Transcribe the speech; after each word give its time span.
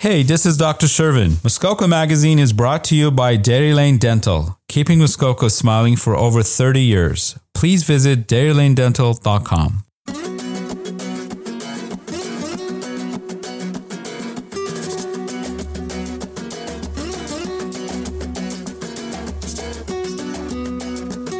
Hey, 0.00 0.22
this 0.22 0.46
is 0.46 0.56
Dr. 0.56 0.86
Shervin. 0.86 1.42
Muskoka 1.42 1.88
Magazine 1.88 2.38
is 2.38 2.52
brought 2.52 2.84
to 2.84 2.94
you 2.94 3.10
by 3.10 3.34
Dairy 3.34 3.74
Lane 3.74 3.98
Dental, 3.98 4.56
keeping 4.68 5.00
Muskoka 5.00 5.50
smiling 5.50 5.96
for 5.96 6.14
over 6.14 6.44
30 6.44 6.80
years. 6.80 7.36
Please 7.52 7.82
visit 7.82 8.28
dairylanedental.com. 8.28 9.84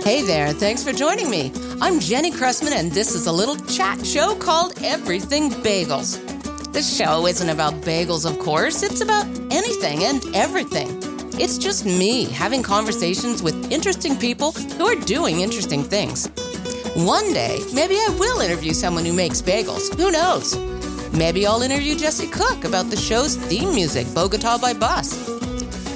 Hey 0.03 0.23
there, 0.23 0.53
thanks 0.53 0.83
for 0.83 0.93
joining 0.93 1.31
me. 1.31 1.53
I'm 1.81 2.01
Jenny 2.01 2.33
Cressman, 2.33 2.73
and 2.73 2.91
this 2.91 3.15
is 3.15 3.29
a 3.29 3.33
little 3.33 3.55
chat 3.67 4.05
show 4.05 4.35
called 4.35 4.73
Everything 4.83 5.49
Bagels. 5.51 6.38
This 6.73 6.97
show 6.97 7.27
isn't 7.27 7.49
about 7.49 7.75
bagels, 7.83 8.31
of 8.31 8.39
course, 8.39 8.83
it's 8.83 9.01
about 9.01 9.27
anything 9.51 10.05
and 10.05 10.25
everything. 10.35 10.89
It's 11.41 11.59
just 11.59 11.87
me 11.87 12.25
having 12.25 12.63
conversations 12.63 13.43
with 13.43 13.73
interesting 13.73 14.17
people 14.17 14.53
who 14.53 14.87
are 14.87 15.01
doing 15.05 15.41
interesting 15.41 15.83
things. 15.83 16.29
One 16.95 17.33
day, 17.33 17.61
maybe 17.73 17.95
I 17.95 18.17
will 18.19 18.41
interview 18.41 18.73
someone 18.73 19.05
who 19.05 19.13
makes 19.13 19.41
bagels. 19.41 19.95
Who 19.97 20.11
knows? 20.11 20.57
Maybe 21.13 21.47
I'll 21.47 21.63
interview 21.63 21.97
Jesse 21.97 22.29
Cook 22.29 22.65
about 22.65 22.91
the 22.91 22.97
show's 22.97 23.37
theme 23.37 23.75
music, 23.75 24.07
Bogota 24.15 24.59
by 24.59 24.75
Bus. 24.75 25.17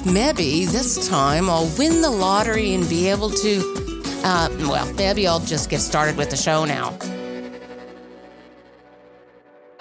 Maybe 0.07 0.65
this 0.65 1.09
time 1.09 1.51
I'll 1.51 1.71
win 1.79 2.01
the 2.01 2.11
lottery 2.11 2.75
and 2.75 2.89
be 2.89 3.09
able 3.09 3.31
to 3.31 3.83
uh, 4.25 4.49
well, 4.61 4.93
maybe 4.95 5.27
I'll 5.27 5.41
just 5.41 5.69
get 5.69 5.81
started 5.81 6.17
with 6.17 6.31
the 6.31 6.37
show 6.37 6.65
now. 6.65 6.97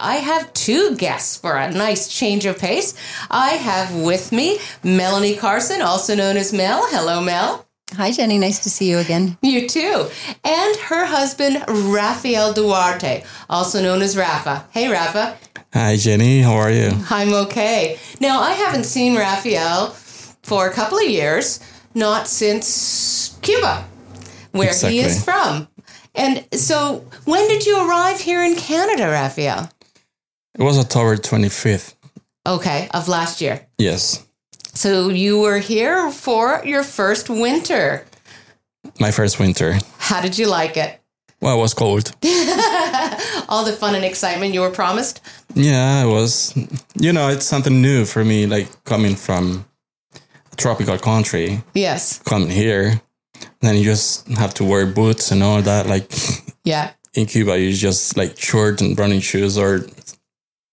I 0.02 0.16
have 0.16 0.52
two 0.54 0.96
guests 0.96 1.38
for 1.38 1.56
a 1.56 1.72
nice 1.72 2.08
change 2.08 2.46
of 2.46 2.60
pace. 2.60 2.94
I 3.30 3.52
have 3.52 3.96
with 3.96 4.32
me 4.32 4.60
Melanie 4.84 5.36
Carson, 5.36 5.82
also 5.82 6.16
known 6.16 6.38
as 6.38 6.52
Mel. 6.52 6.86
Hello, 6.88 7.22
Mel. 7.22 7.66
Hi, 7.94 8.12
Jenny. 8.12 8.38
Nice 8.38 8.60
to 8.64 8.70
see 8.70 8.90
you 8.90 8.98
again. 8.98 9.38
You 9.42 9.68
too. 9.68 10.10
And 10.44 10.76
her 10.78 11.06
husband, 11.06 11.64
Rafael 11.68 12.54
Duarte, 12.54 13.24
also 13.50 13.82
known 13.82 14.02
as 14.02 14.18
Rafa. 14.18 14.66
Hey, 14.72 14.90
Rafa. 14.90 15.38
Hi, 15.74 15.96
Jenny. 15.98 16.42
How 16.42 16.54
are 16.54 16.72
you? 16.72 16.92
I'm 17.10 17.34
okay. 17.46 18.00
Now, 18.20 18.42
I 18.42 18.54
haven't 18.54 18.86
seen 18.86 19.16
Rafael 19.16 19.90
for 20.42 20.68
a 20.68 20.74
couple 20.74 20.98
of 20.98 21.08
years, 21.08 21.60
not 21.94 22.28
since 22.28 23.38
Cuba 23.42 23.86
where 24.52 24.70
exactly. 24.70 25.00
he 25.00 25.04
is 25.04 25.24
from. 25.24 25.68
And 26.14 26.46
so, 26.54 27.06
when 27.26 27.48
did 27.48 27.66
you 27.66 27.88
arrive 27.88 28.20
here 28.20 28.44
in 28.44 28.56
Canada, 28.56 29.08
Rafael? 29.08 29.70
It 30.58 30.64
was 30.64 30.78
October 30.78 31.16
25th. 31.18 31.96
Okay, 32.46 32.90
of 32.94 33.08
last 33.08 33.42
year. 33.42 33.68
Yes. 33.78 34.26
So, 34.74 35.10
you 35.10 35.40
were 35.40 35.60
here 35.60 36.12
for 36.12 36.62
your 36.66 36.84
first 36.84 37.30
winter. 37.30 38.06
My 39.00 39.12
first 39.12 39.40
winter. 39.40 39.78
How 39.98 40.22
did 40.22 40.38
you 40.38 40.48
like 40.48 40.78
it? 40.78 41.00
Well, 41.42 41.58
it 41.58 41.62
was 41.62 41.74
cold. 41.74 42.12
All 43.50 43.66
the 43.66 43.76
fun 43.78 43.96
and 43.96 44.06
excitement 44.06 44.54
you 44.54 44.62
were 44.62 44.70
promised? 44.70 45.22
Yeah, 45.56 46.04
it 46.04 46.08
was. 46.08 46.56
You 46.96 47.14
know, 47.14 47.30
it's 47.30 47.46
something 47.46 47.82
new 47.82 48.06
for 48.06 48.24
me, 48.24 48.46
like 48.46 48.84
coming 48.84 49.16
from 49.16 49.66
a 50.52 50.56
tropical 50.56 50.98
country. 50.98 51.64
Yes. 51.74 52.20
Coming 52.20 52.50
here 52.50 53.02
then 53.62 53.76
you 53.76 53.84
just 53.84 54.28
have 54.30 54.54
to 54.56 54.64
wear 54.64 54.86
boots 54.86 55.32
and 55.32 55.42
all 55.44 55.62
that. 55.62 55.88
Like, 55.88 56.12
yeah. 56.64 56.92
In 57.14 57.26
Cuba, 57.26 57.60
you 57.60 57.74
just 57.74 58.16
like 58.16 58.40
short 58.40 58.80
and 58.82 58.98
running 58.98 59.20
shoes 59.20 59.58
or 59.58 59.82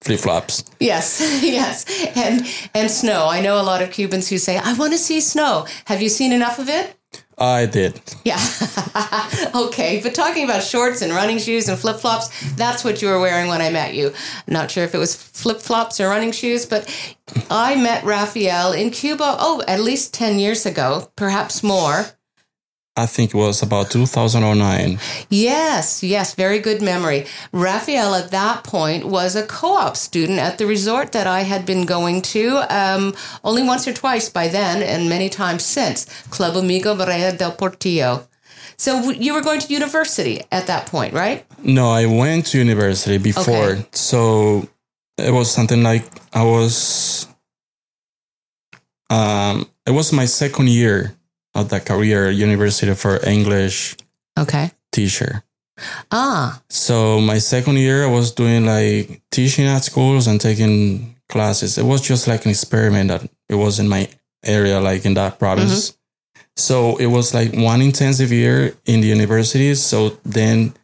flip 0.00 0.20
flops. 0.20 0.64
Yes, 0.80 1.20
yes, 1.42 1.84
and 2.16 2.46
and 2.74 2.90
snow. 2.90 3.28
I 3.28 3.40
know 3.40 3.60
a 3.60 3.62
lot 3.62 3.82
of 3.82 3.90
Cubans 3.90 4.28
who 4.28 4.38
say, 4.38 4.58
"I 4.58 4.72
want 4.74 4.92
to 4.92 4.98
see 4.98 5.20
snow." 5.20 5.66
Have 5.86 6.02
you 6.02 6.08
seen 6.08 6.32
enough 6.32 6.58
of 6.58 6.68
it? 6.68 6.94
I 7.40 7.66
did. 7.66 8.00
Yeah. 8.24 8.40
okay, 9.54 10.00
but 10.02 10.14
talking 10.14 10.44
about 10.44 10.62
shorts 10.62 11.02
and 11.02 11.12
running 11.12 11.38
shoes 11.38 11.68
and 11.68 11.78
flip 11.78 11.98
flops, 12.00 12.28
that's 12.56 12.82
what 12.82 13.00
you 13.00 13.08
were 13.08 13.20
wearing 13.20 13.48
when 13.48 13.62
I 13.62 13.70
met 13.70 13.94
you. 13.94 14.12
Not 14.48 14.72
sure 14.72 14.82
if 14.82 14.92
it 14.92 14.98
was 14.98 15.14
flip 15.14 15.58
flops 15.60 16.00
or 16.00 16.08
running 16.08 16.32
shoes, 16.32 16.66
but 16.66 16.92
I 17.48 17.76
met 17.76 18.04
Rafael 18.04 18.72
in 18.72 18.90
Cuba. 18.90 19.36
Oh, 19.38 19.62
at 19.68 19.80
least 19.80 20.12
ten 20.12 20.38
years 20.38 20.66
ago, 20.66 21.12
perhaps 21.14 21.62
more. 21.62 22.06
I 22.98 23.06
think 23.06 23.32
it 23.32 23.36
was 23.36 23.62
about 23.62 23.92
2009. 23.92 24.98
Yes, 25.30 26.02
yes, 26.02 26.34
very 26.34 26.58
good 26.58 26.82
memory. 26.82 27.26
Rafael 27.52 28.14
at 28.16 28.32
that 28.32 28.64
point 28.64 29.04
was 29.04 29.36
a 29.36 29.46
co 29.46 29.76
op 29.76 29.96
student 29.96 30.40
at 30.40 30.58
the 30.58 30.66
resort 30.66 31.12
that 31.12 31.28
I 31.28 31.42
had 31.42 31.64
been 31.64 31.86
going 31.86 32.22
to 32.34 32.58
um, 32.68 33.14
only 33.44 33.62
once 33.62 33.86
or 33.86 33.92
twice 33.92 34.28
by 34.28 34.48
then 34.48 34.82
and 34.82 35.08
many 35.08 35.28
times 35.28 35.62
since 35.62 36.06
Club 36.30 36.56
Amigo 36.56 36.96
Marea 36.96 37.36
del 37.38 37.52
Portillo. 37.52 38.26
So 38.76 39.10
you 39.10 39.32
were 39.32 39.42
going 39.42 39.60
to 39.60 39.72
university 39.72 40.42
at 40.50 40.66
that 40.66 40.86
point, 40.86 41.14
right? 41.14 41.46
No, 41.62 41.90
I 41.90 42.06
went 42.06 42.46
to 42.46 42.58
university 42.58 43.18
before. 43.18 43.72
Okay. 43.78 43.86
So 43.92 44.68
it 45.16 45.32
was 45.32 45.50
something 45.50 45.84
like 45.84 46.04
I 46.32 46.42
was, 46.42 47.26
um, 49.08 49.68
it 49.86 49.92
was 49.92 50.12
my 50.12 50.24
second 50.24 50.68
year 50.68 51.17
of 51.58 51.68
the 51.68 51.80
career 51.80 52.30
university 52.30 52.94
for 52.94 53.18
English 53.26 53.96
okay 54.38 54.70
teacher. 54.92 55.42
Ah. 56.10 56.60
So 56.68 57.20
my 57.20 57.38
second 57.38 57.76
year 57.76 58.04
I 58.04 58.10
was 58.10 58.32
doing 58.32 58.66
like 58.66 59.22
teaching 59.30 59.66
at 59.66 59.84
schools 59.84 60.26
and 60.26 60.40
taking 60.40 61.16
classes. 61.28 61.78
It 61.78 61.84
was 61.84 62.00
just 62.00 62.26
like 62.26 62.44
an 62.44 62.50
experiment 62.50 63.08
that 63.08 63.22
it 63.48 63.54
was 63.54 63.78
in 63.78 63.88
my 63.88 64.08
area, 64.44 64.80
like 64.80 65.04
in 65.04 65.14
that 65.14 65.38
province. 65.38 65.90
Mm-hmm. 65.90 65.94
So 66.56 66.96
it 66.96 67.06
was 67.06 67.34
like 67.34 67.54
one 67.54 67.80
intensive 67.80 68.32
year 68.32 68.74
in 68.84 69.00
the 69.00 69.06
university. 69.06 69.74
So 69.74 70.18
then 70.24 70.74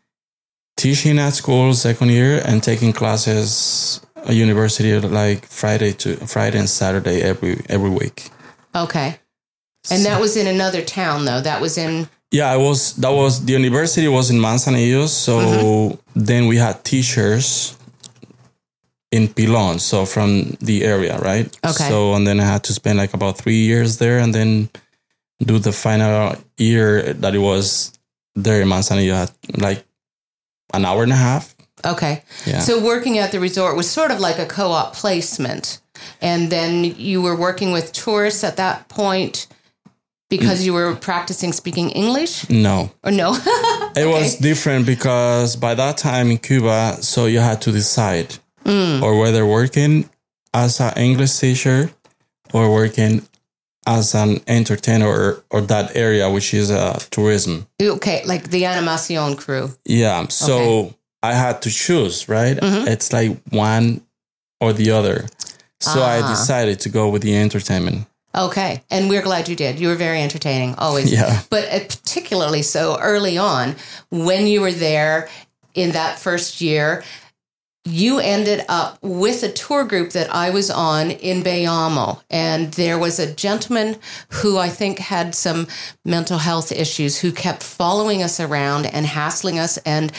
teaching 0.77 1.19
at 1.19 1.34
school 1.34 1.75
second 1.75 2.11
year 2.11 2.41
and 2.45 2.63
taking 2.63 2.93
classes 2.93 4.01
at 4.17 4.34
university 4.34 4.99
like 5.01 5.47
Friday 5.47 5.93
to 5.93 6.17
Friday 6.27 6.59
and 6.59 6.69
Saturday 6.69 7.23
every 7.23 7.61
every 7.69 7.91
week. 7.91 8.31
Okay. 8.75 9.19
And 9.91 10.05
that 10.05 10.21
was 10.21 10.37
in 10.37 10.47
another 10.47 10.83
town, 10.83 11.25
though. 11.25 11.41
That 11.41 11.61
was 11.61 11.77
in. 11.77 12.09
Yeah, 12.31 12.50
I 12.50 12.56
was. 12.56 12.95
That 12.97 13.12
was 13.12 13.45
the 13.45 13.53
university 13.53 14.09
was 14.09 14.31
in 14.31 14.39
Manzanillo. 14.39 15.09
So 15.09 15.39
mm-hmm. 15.39 16.00
then 16.15 16.47
we 16.47 16.56
had 16.56 16.84
teachers 16.84 17.77
in 19.15 19.28
Pilon, 19.28 19.78
so 19.78 20.05
from 20.05 20.56
the 20.61 20.84
area, 20.84 21.19
right? 21.21 21.47
Okay. 21.65 21.89
So 21.89 22.15
and 22.15 22.27
then 22.27 22.41
I 22.41 22.45
had 22.45 22.65
to 22.65 22.72
spend 22.72 22.99
like 22.99 23.15
about 23.15 23.39
three 23.39 23.62
years 23.65 23.99
there, 23.99 24.19
and 24.19 24.34
then 24.34 24.69
do 25.39 25.59
the 25.59 25.72
final 25.72 26.34
year 26.56 27.12
that 27.12 27.34
it 27.34 27.39
was 27.39 27.93
there 28.34 28.61
in 28.62 28.69
Manzanillo, 28.69 29.15
had 29.15 29.31
like 29.61 29.84
an 30.72 30.84
hour 30.84 31.05
and 31.05 31.12
a 31.12 31.16
half. 31.16 31.55
Okay. 31.84 32.25
Yeah. 32.47 32.61
So 32.61 32.83
working 32.83 33.19
at 33.19 33.31
the 33.31 33.39
resort 33.39 33.77
was 33.77 33.89
sort 33.89 34.11
of 34.11 34.19
like 34.19 34.39
a 34.39 34.47
co-op 34.47 34.95
placement, 34.95 35.81
and 36.21 36.51
then 36.51 36.84
you 36.84 37.22
were 37.22 37.37
working 37.37 37.71
with 37.71 37.93
tourists 37.93 38.43
at 38.43 38.56
that 38.56 38.89
point 38.89 39.47
because 40.39 40.67
you 40.67 40.72
were 40.72 40.95
practicing 40.95 41.53
speaking 41.53 41.91
English? 41.91 42.49
No. 42.50 42.91
Or 43.03 43.11
no? 43.11 43.31
okay. 43.37 44.03
It 44.03 44.09
was 44.09 44.37
different 44.37 44.87
because 44.87 45.56
by 45.56 45.75
that 45.75 45.97
time 45.97 46.31
in 46.31 46.39
Cuba, 46.39 46.99
so 47.00 47.27
you 47.27 47.41
had 47.41 47.61
to 47.62 47.72
decide 47.72 48.39
mm. 48.65 49.03
or 49.03 49.19
whether 49.19 49.47
working 49.47 50.09
as 50.53 50.81
an 50.81 50.93
English 50.97 51.39
teacher 51.39 51.91
or 52.53 52.72
working 52.72 53.27
as 53.87 54.15
an 54.15 54.41
entertainer 54.47 55.06
or, 55.06 55.45
or 55.50 55.61
that 55.61 55.95
area, 55.95 56.31
which 56.31 56.55
is 56.55 56.71
uh, 56.71 56.99
tourism. 57.11 57.66
Okay, 57.81 58.22
like 58.25 58.51
the 58.51 58.62
Animacion 58.62 59.37
crew. 59.37 59.71
Yeah. 59.84 60.27
So 60.28 60.59
okay. 60.59 60.97
I 61.22 61.33
had 61.34 61.62
to 61.62 61.71
choose, 61.71 62.28
right? 62.28 62.56
Mm-hmm. 62.56 62.89
It's 62.89 63.12
like 63.12 63.39
one 63.51 64.03
or 64.61 64.72
the 64.72 64.91
other. 64.93 65.27
So 65.81 66.01
I 66.01 66.22
ah. 66.22 66.28
decided 66.28 66.81
to 66.81 66.89
go 66.89 67.10
with 67.10 67.22
the 67.22 67.36
entertainment. 67.36 68.07
Okay. 68.34 68.83
And 68.91 69.09
we're 69.09 69.22
glad 69.22 69.48
you 69.48 69.57
did. 69.57 69.78
You 69.78 69.89
were 69.89 69.95
very 69.95 70.21
entertaining, 70.22 70.75
always. 70.77 71.13
Yeah. 71.13 71.42
But 71.51 71.65
uh, 71.72 71.81
particularly 71.81 72.63
so 72.63 72.98
early 73.01 73.39
on, 73.39 73.77
when 74.10 74.47
you 74.47 74.60
were 74.60 74.72
there 74.72 75.28
in 75.75 75.92
that 75.92 76.19
first 76.19 76.60
year, 76.60 77.04
you 77.84 78.19
ended 78.19 78.65
up 78.69 78.98
with 79.03 79.42
a 79.42 79.53
tour 79.53 79.84
group 79.84 80.13
that 80.13 80.34
I 80.34 80.51
was 80.51 80.71
on 80.71 81.10
in 81.10 81.42
Bayamo. 81.42 82.22
And 82.31 82.72
there 82.72 82.98
was 82.98 83.19
a 83.19 83.33
gentleman 83.33 83.97
who 84.31 84.57
I 84.57 84.69
think 84.69 84.98
had 84.98 85.34
some 85.34 85.66
mental 86.04 86.39
health 86.39 86.72
issues 86.72 87.19
who 87.19 87.31
kept 87.31 87.63
following 87.63 88.22
us 88.22 88.41
around 88.41 88.86
and 88.86 89.04
hassling 89.04 89.59
us 89.59 89.77
and 89.78 90.13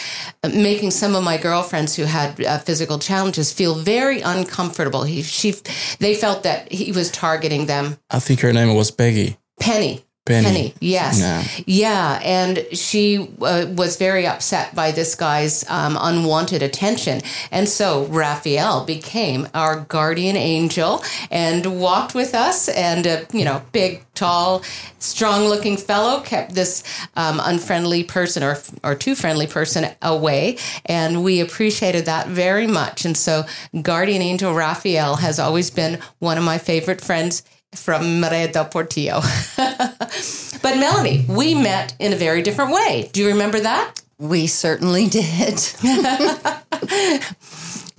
making 0.43 0.91
some 0.91 1.15
of 1.15 1.23
my 1.23 1.37
girlfriends 1.37 1.95
who 1.95 2.03
had 2.03 2.43
uh, 2.43 2.59
physical 2.59 2.99
challenges 2.99 3.51
feel 3.51 3.75
very 3.75 4.21
uncomfortable. 4.21 5.03
He, 5.03 5.23
she, 5.23 5.55
they 5.99 6.13
felt 6.13 6.43
that 6.43 6.71
he 6.71 6.91
was 6.91 7.09
targeting 7.09 7.65
them. 7.65 7.97
I 8.11 8.19
think 8.19 8.41
her 8.41 8.53
name 8.53 8.75
was 8.75 8.91
Peggy. 8.91 9.37
Penny. 9.59 10.04
Penny. 10.25 10.45
Penny, 10.45 10.73
yes. 10.79 11.19
Yeah. 11.19 11.43
Yeah. 11.67 12.19
And 12.23 12.65
she 12.71 13.29
uh, 13.41 13.67
was 13.69 13.97
very 13.97 14.25
upset 14.25 14.73
by 14.73 14.91
this 14.91 15.13
guy's 15.13 15.69
um, 15.69 15.97
unwanted 16.01 16.63
attention. 16.63 17.21
And 17.51 17.69
so 17.69 18.05
Rafael 18.05 18.85
became 18.85 19.47
our 19.53 19.81
guardian 19.81 20.35
angel 20.35 21.03
and 21.29 21.79
walked 21.79 22.15
with 22.15 22.33
us. 22.33 22.69
And, 22.69 23.05
a, 23.05 23.27
you 23.33 23.45
know, 23.45 23.61
big, 23.71 24.03
tall, 24.15 24.63
strong 24.97 25.43
looking 25.43 25.77
fellow 25.77 26.21
kept 26.21 26.55
this 26.55 26.83
um, 27.15 27.39
unfriendly 27.43 28.03
person 28.03 28.41
or, 28.41 28.57
or 28.83 28.95
too 28.95 29.13
friendly 29.13 29.45
person 29.45 29.85
away. 30.01 30.57
And 30.85 31.23
we 31.23 31.39
appreciated 31.39 32.05
that 32.05 32.27
very 32.27 32.65
much. 32.65 33.05
And 33.05 33.15
so 33.15 33.43
guardian 33.79 34.23
angel 34.23 34.55
Rafael 34.55 35.17
has 35.17 35.37
always 35.37 35.69
been 35.69 35.99
one 36.17 36.39
of 36.39 36.43
my 36.43 36.57
favorite 36.57 37.01
friends 37.01 37.43
from 37.75 38.21
Marea 38.21 38.51
del 38.51 38.65
Portillo. 38.65 39.21
but 39.57 40.77
Melanie, 40.77 41.25
we 41.29 41.53
met 41.55 41.95
in 41.99 42.13
a 42.13 42.15
very 42.15 42.41
different 42.41 42.71
way. 42.71 43.09
Do 43.13 43.21
you 43.21 43.27
remember 43.29 43.59
that? 43.59 44.01
We 44.17 44.47
certainly 44.47 45.07
did. 45.07 45.59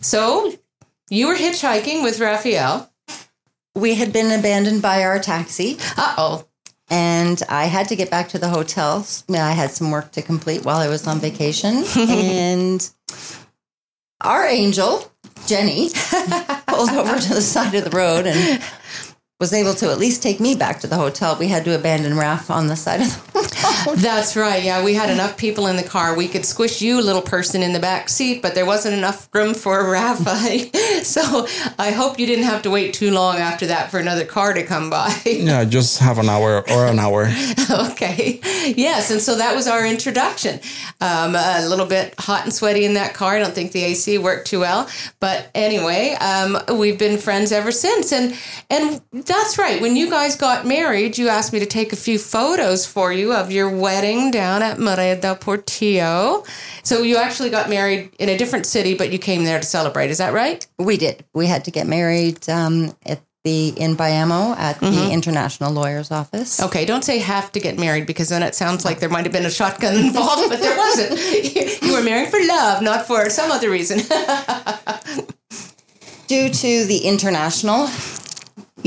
So 0.00 0.52
you 1.11 1.26
were 1.26 1.34
hitchhiking 1.34 2.02
with 2.05 2.20
Rafael. 2.20 2.88
we 3.75 3.94
had 3.96 4.12
been 4.12 4.38
abandoned 4.38 4.82
by 4.82 5.02
our 5.02 5.19
taxi, 5.19 5.78
Uh 5.96 6.14
oh. 6.17 6.46
and 6.88 7.43
I 7.49 7.64
had 7.64 7.88
to 7.88 7.96
get 7.96 8.11
back 8.11 8.28
to 8.31 8.38
the 8.38 8.49
hotel. 8.49 9.05
I 9.28 9.50
had 9.52 9.73
some 9.73 9.90
work 9.90 10.12
to 10.12 10.23
complete 10.23 10.64
while 10.64 10.78
I 10.78 10.88
was 10.88 11.06
on 11.08 11.19
vacation, 11.19 11.82
and 11.96 12.88
our 14.20 14.46
angel, 14.46 15.11
Jenny, 15.46 15.90
pulled 16.69 16.90
over 16.90 17.19
to 17.19 17.34
the 17.34 17.43
side 17.43 17.75
of 17.75 17.84
the 17.84 17.90
road 17.96 18.26
and 18.26 18.62
was 19.38 19.52
able 19.52 19.74
to 19.74 19.90
at 19.90 19.98
least 19.98 20.22
take 20.22 20.40
me 20.40 20.54
back 20.54 20.80
to 20.80 20.86
the 20.86 20.96
hotel. 20.96 21.36
We 21.38 21.48
had 21.48 21.62
to 21.66 21.74
abandon 21.74 22.14
Raph 22.14 22.48
on 22.48 22.68
the 22.68 22.76
side 22.76 23.02
of 23.02 23.32
the 23.32 23.40
road. 23.86 23.98
That's 23.98 24.34
right. 24.34 24.62
Yeah, 24.64 24.82
we 24.82 24.94
had 24.94 25.10
enough 25.10 25.36
people 25.36 25.66
in 25.66 25.76
the 25.76 25.82
car. 25.82 26.16
We 26.16 26.26
could 26.26 26.46
squish 26.46 26.80
you, 26.80 27.02
little 27.02 27.20
person, 27.20 27.62
in 27.62 27.74
the 27.74 27.78
back 27.78 28.08
seat, 28.08 28.40
but 28.40 28.54
there 28.54 28.64
wasn't 28.64 28.94
enough 28.94 29.28
room 29.34 29.52
for 29.52 29.90
Rafa. 29.90 30.34
so 31.04 31.46
I 31.78 31.90
hope 31.90 32.18
you 32.18 32.24
didn't 32.24 32.46
have 32.46 32.62
to 32.62 32.70
wait 32.70 32.94
too 32.94 33.10
long 33.10 33.36
after 33.36 33.66
that 33.66 33.90
for 33.90 33.98
another 33.98 34.24
car 34.24 34.54
to 34.54 34.62
come 34.64 34.88
by. 34.90 35.14
Yeah, 35.46 35.64
just 35.64 35.98
half 35.98 36.18
an 36.18 36.28
hour 36.28 36.68
or 36.70 36.86
an 36.86 36.98
hour. 36.98 37.30
okay. 37.90 38.40
Yes. 38.74 39.10
And 39.10 39.20
so 39.20 39.36
that 39.36 39.54
was 39.54 39.68
our 39.68 39.86
introduction. 39.86 40.60
Um, 41.00 41.34
a 41.36 41.66
little 41.68 41.86
bit 41.86 42.14
hot 42.18 42.44
and 42.44 42.52
sweaty 42.52 42.84
in 42.84 42.94
that 42.94 43.12
car. 43.14 43.36
I 43.36 43.38
don't 43.38 43.54
think 43.54 43.72
the 43.72 43.84
AC 43.84 44.18
worked 44.18 44.48
too 44.48 44.60
well. 44.60 44.88
But 45.20 45.50
anyway, 45.54 46.16
um, 46.20 46.58
we've 46.78 46.98
been 46.98 47.18
friends 47.18 47.52
ever 47.52 47.70
since. 47.70 48.12
And, 48.12 48.36
and 48.70 49.00
that's 49.26 49.58
right. 49.58 49.81
When 49.81 49.96
you 49.96 50.08
guys 50.08 50.37
got 50.37 50.67
married, 50.67 51.19
you 51.19 51.28
asked 51.28 51.52
me 51.52 51.58
to 51.58 51.67
take 51.67 51.93
a 51.93 51.96
few 51.96 52.19
photos 52.19 52.87
for 52.87 53.12
you 53.12 53.32
of 53.32 53.50
your 53.50 53.70
wedding 53.70 54.31
down 54.31 54.62
at 54.62 54.78
Marea 54.78 55.20
del 55.20 55.37
Portillo. 55.37 56.44
So 56.82 57.02
you 57.02 57.17
actually 57.17 57.50
got 57.50 57.69
married 57.69 58.11
in 58.19 58.28
a 58.28 58.38
different 58.38 58.67
city, 58.67 58.94
but 58.94 59.12
you 59.12 59.19
came 59.19 59.44
there 59.44 59.61
to 59.61 59.67
celebrate. 59.67 60.11
Is 60.11 60.19
that 60.19 60.32
right? 60.32 60.67
We 60.78 60.96
did. 60.96 61.25
We 61.34 61.46
had 61.46 61.64
to 61.64 61.70
get 61.70 61.87
married 61.87 62.49
um, 62.49 62.96
at 63.05 63.20
the 63.46 63.69
in 63.76 63.96
Bayamo 63.96 64.56
at 64.56 64.81
the 64.81 65.12
International 65.12 65.73
Lawyer's 65.73 66.11
Office. 66.11 66.61
Okay, 66.61 66.84
don't 66.84 67.05
say 67.05 67.19
have 67.19 67.52
to 67.52 67.61
get 67.61 67.78
married 67.78 68.05
because 68.05 68.28
then 68.28 68.43
it 68.43 68.56
sounds 68.56 68.84
like 68.84 68.99
there 68.99 69.08
might 69.08 69.25
have 69.25 69.32
been 69.32 69.46
a 69.46 69.50
shotgun 69.50 69.94
involved, 70.06 70.50
but 70.50 70.61
there 70.61 70.76
wasn't. 70.76 71.17
You 71.87 71.93
were 71.93 72.02
married 72.02 72.31
for 72.31 72.40
love, 72.44 72.82
not 72.82 73.06
for 73.06 73.31
some 73.31 73.52
other 73.52 73.70
reason. 73.70 73.99
Due 76.26 76.50
to 76.50 76.84
the 76.87 77.02
international 77.05 77.87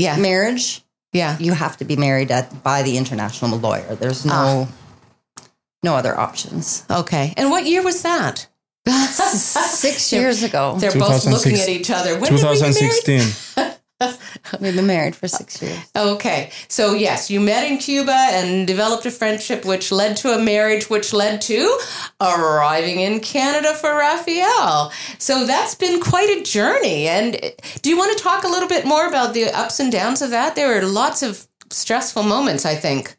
yeah, 0.02 0.16
marriage, 0.16 0.82
yeah. 1.12 1.36
you 1.38 1.52
have 1.52 1.76
to 1.78 1.84
be 1.84 1.96
married 1.96 2.30
at 2.30 2.62
by 2.62 2.82
the 2.82 2.96
international 2.96 3.58
lawyer. 3.58 3.94
There's 3.94 4.24
no 4.24 4.68
ah. 4.68 5.44
no 5.82 5.94
other 5.96 6.18
options. 6.18 6.84
Okay. 6.90 7.34
And 7.36 7.50
what 7.50 7.66
year 7.66 7.82
was 7.82 8.02
that? 8.02 8.46
Six 8.86 10.12
years 10.12 10.42
ago, 10.42 10.76
They're 10.78 10.92
both 10.92 11.26
looking 11.26 11.60
at 11.60 11.68
each 11.68 11.90
other. 11.90 12.18
When 12.18 12.32
did 12.32 12.32
we 12.32 12.38
get 12.38 12.60
married? 12.60 13.02
2016. 13.04 13.70
we've 14.60 14.74
been 14.74 14.86
married 14.86 15.14
for 15.14 15.28
six 15.28 15.62
uh, 15.62 15.66
years. 15.66 15.78
Okay. 15.96 16.50
So, 16.68 16.94
yes, 16.94 17.30
you 17.30 17.40
met 17.40 17.70
in 17.70 17.78
Cuba 17.78 18.12
and 18.14 18.66
developed 18.66 19.06
a 19.06 19.10
friendship, 19.10 19.64
which 19.64 19.92
led 19.92 20.16
to 20.18 20.32
a 20.34 20.38
marriage, 20.38 20.88
which 20.88 21.12
led 21.12 21.40
to 21.42 21.78
arriving 22.20 23.00
in 23.00 23.20
Canada 23.20 23.74
for 23.74 23.94
Rafael. 23.94 24.92
So, 25.18 25.46
that's 25.46 25.74
been 25.74 26.00
quite 26.00 26.30
a 26.38 26.42
journey. 26.42 27.08
And 27.08 27.38
do 27.82 27.90
you 27.90 27.98
want 27.98 28.16
to 28.16 28.22
talk 28.22 28.44
a 28.44 28.48
little 28.48 28.68
bit 28.68 28.86
more 28.86 29.06
about 29.06 29.34
the 29.34 29.44
ups 29.46 29.80
and 29.80 29.92
downs 29.92 30.22
of 30.22 30.30
that? 30.30 30.56
There 30.56 30.68
were 30.74 30.86
lots 30.86 31.22
of 31.22 31.46
stressful 31.70 32.22
moments, 32.22 32.64
I 32.64 32.74
think. 32.74 33.16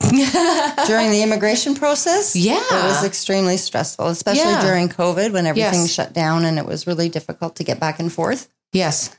During 0.10 1.10
the 1.10 1.20
immigration 1.22 1.74
process, 1.74 2.34
Yeah. 2.34 2.54
it 2.56 2.84
was 2.84 3.04
extremely 3.04 3.56
stressful, 3.58 4.06
especially 4.06 4.42
Yeah. 4.50 4.62
during 4.62 4.88
COVID 4.88 5.32
when 5.32 5.46
everything 5.46 5.82
Yes. 5.82 5.90
shut 5.90 6.12
down 6.14 6.44
and 6.46 6.58
it 6.58 6.64
was 6.64 6.86
really 6.86 7.08
difficult 7.10 7.56
to 7.56 7.64
get 7.64 7.78
back 7.78 8.00
and 8.00 8.10
forth. 8.12 8.48
Yes. 8.72 9.10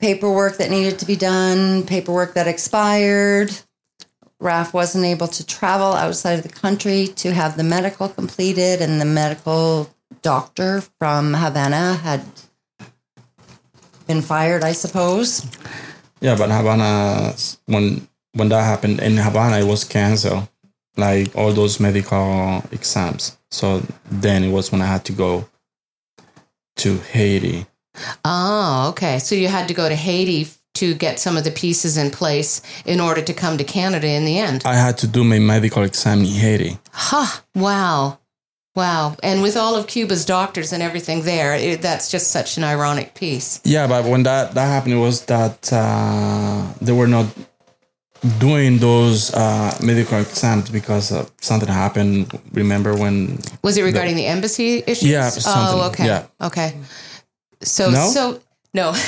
Paperwork 0.00 0.56
that 0.56 0.70
needed 0.70 0.98
to 1.00 1.06
be 1.06 1.16
done, 1.16 1.84
paperwork 1.84 2.34
that 2.34 2.48
expired. 2.48 3.52
Raf 4.40 4.72
wasn't 4.72 5.04
able 5.04 5.28
to 5.28 5.46
travel 5.46 5.92
outside 5.92 6.38
of 6.38 6.42
the 6.42 6.48
country 6.48 7.08
to 7.16 7.32
have 7.32 7.56
the 7.56 7.62
medical 7.62 8.08
completed, 8.08 8.80
and 8.80 8.98
the 9.00 9.04
medical 9.04 9.90
doctor 10.22 10.80
from 10.98 11.34
Havana 11.34 11.94
had 11.94 12.24
been 14.06 14.22
fired, 14.22 14.64
I 14.64 14.72
suppose. 14.72 15.46
Yeah, 16.20 16.36
but 16.36 16.50
Havana, 16.50 17.34
when 17.66 18.08
when 18.32 18.48
that 18.48 18.64
happened 18.64 19.00
in 19.00 19.18
Havana, 19.18 19.58
it 19.58 19.66
was 19.66 19.84
canceled, 19.84 20.48
like 20.96 21.34
all 21.36 21.52
those 21.52 21.78
medical 21.78 22.62
exams. 22.72 23.36
So 23.50 23.82
then 24.10 24.44
it 24.44 24.50
was 24.50 24.72
when 24.72 24.80
I 24.80 24.86
had 24.86 25.04
to 25.06 25.12
go 25.12 25.48
to 26.76 26.98
Haiti. 26.98 27.66
Oh, 28.24 28.88
okay. 28.90 29.18
So 29.18 29.34
you 29.34 29.48
had 29.48 29.68
to 29.68 29.74
go 29.74 29.88
to 29.88 29.94
Haiti 29.94 30.48
to 30.74 30.94
get 30.94 31.18
some 31.18 31.36
of 31.36 31.44
the 31.44 31.50
pieces 31.50 31.96
in 31.96 32.10
place 32.10 32.62
in 32.86 33.00
order 33.00 33.22
to 33.22 33.34
come 33.34 33.58
to 33.58 33.64
Canada 33.64 34.06
in 34.06 34.24
the 34.24 34.38
end. 34.38 34.62
I 34.64 34.76
had 34.76 34.96
to 34.98 35.06
do 35.06 35.24
my 35.24 35.38
medical 35.38 35.82
exam 35.82 36.20
in 36.20 36.26
Haiti. 36.26 36.78
Ha! 36.92 37.42
Wow. 37.54 38.18
Wow. 38.76 39.16
And 39.22 39.42
with 39.42 39.56
all 39.56 39.74
of 39.74 39.88
Cuba's 39.88 40.24
doctors 40.24 40.72
and 40.72 40.82
everything 40.82 41.22
there, 41.22 41.54
it, 41.54 41.82
that's 41.82 42.08
just 42.10 42.30
such 42.30 42.56
an 42.56 42.62
ironic 42.64 43.14
piece. 43.14 43.60
Yeah, 43.64 43.88
but 43.88 44.04
when 44.04 44.22
that 44.22 44.54
that 44.54 44.66
happened, 44.66 44.94
it 44.94 44.98
was 44.98 45.24
that 45.26 45.68
uh, 45.72 46.72
they 46.80 46.92
were 46.92 47.08
not 47.08 47.26
doing 48.38 48.78
those 48.78 49.34
uh, 49.34 49.76
medical 49.82 50.18
exams 50.20 50.70
because 50.70 51.10
uh, 51.10 51.26
something 51.40 51.68
happened. 51.68 52.38
Remember 52.52 52.94
when? 52.94 53.38
Was 53.62 53.76
it 53.76 53.82
regarding 53.82 54.14
the, 54.14 54.26
embassy 54.26 54.84
issues? 54.86 55.08
Yeah, 55.10 55.30
something, 55.30 55.80
Oh, 55.80 55.88
okay. 55.88 56.06
yeah. 56.06 56.26
Okay. 56.40 56.74
So, 57.62 57.90
No? 57.90 58.08
so, 58.08 58.40
no. 58.74 58.94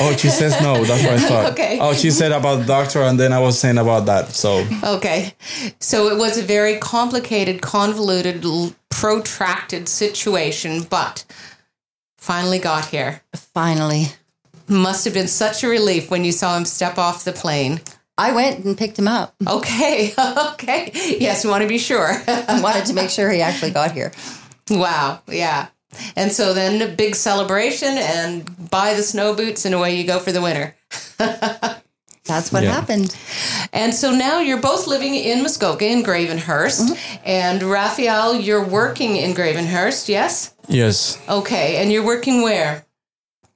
Oh, 0.00 0.14
she 0.16 0.28
says 0.28 0.60
no. 0.62 0.84
That's 0.84 1.02
what 1.02 1.12
I 1.14 1.18
thought. 1.18 1.52
Okay. 1.52 1.78
Oh, 1.80 1.92
she 1.92 2.12
said 2.12 2.30
about 2.30 2.60
the 2.60 2.66
doctor, 2.66 3.02
and 3.02 3.18
then 3.18 3.32
I 3.32 3.40
was 3.40 3.58
saying 3.58 3.78
about 3.78 4.06
that. 4.06 4.28
So 4.28 4.64
Okay. 4.84 5.34
So 5.80 6.06
it 6.08 6.16
was 6.18 6.38
a 6.38 6.42
very 6.42 6.78
complicated, 6.78 7.60
convoluted, 7.62 8.44
protracted 8.90 9.88
situation, 9.88 10.84
but 10.84 11.24
finally 12.16 12.60
got 12.60 12.84
here. 12.86 13.22
Finally, 13.34 14.06
Must 14.68 15.04
have 15.04 15.14
been 15.14 15.26
such 15.28 15.64
a 15.64 15.68
relief 15.68 16.10
when 16.12 16.24
you 16.24 16.30
saw 16.30 16.56
him 16.56 16.64
step 16.64 16.96
off 16.96 17.24
the 17.24 17.32
plane. 17.32 17.80
I 18.16 18.32
went 18.32 18.64
and 18.64 18.78
picked 18.78 18.98
him 18.98 19.08
up. 19.08 19.34
Okay. 19.46 20.14
Okay. 20.52 20.90
Yes, 21.18 21.42
you 21.44 21.50
want 21.50 21.62
to 21.62 21.68
be 21.68 21.78
sure. 21.78 22.10
I 22.26 22.60
wanted 22.60 22.86
to 22.86 22.92
make 22.92 23.10
sure 23.10 23.30
he 23.30 23.40
actually 23.40 23.70
got 23.70 23.92
here. 23.92 24.12
wow. 24.70 25.22
Yeah. 25.28 25.68
And 26.16 26.30
so 26.32 26.52
then 26.54 26.82
a 26.82 26.88
big 26.94 27.14
celebration 27.14 27.96
and 27.98 28.70
buy 28.70 28.94
the 28.94 29.02
snow 29.02 29.34
boots 29.34 29.64
and 29.64 29.74
away 29.74 29.96
you 29.96 30.04
go 30.04 30.18
for 30.18 30.32
the 30.32 30.42
winter. 30.42 30.74
That's 32.24 32.52
what 32.52 32.62
Yeah. 32.62 32.72
happened. 32.72 33.14
And 33.72 33.94
so 33.94 34.10
now 34.10 34.40
you're 34.40 34.60
both 34.60 34.86
living 34.86 35.14
in 35.14 35.42
Muskoka 35.42 35.86
in 35.86 36.02
Gravenhurst. 36.02 36.96
And 37.24 37.62
Rafael, 37.62 38.34
you're 38.38 38.64
working 38.64 39.16
in 39.16 39.34
Gravenhurst, 39.34 40.08
yes? 40.08 40.52
yes, 40.68 41.18
Okay. 41.28 41.76
And 41.76 41.90
you're 41.90 42.04
working 42.04 42.42
where? 42.42 42.84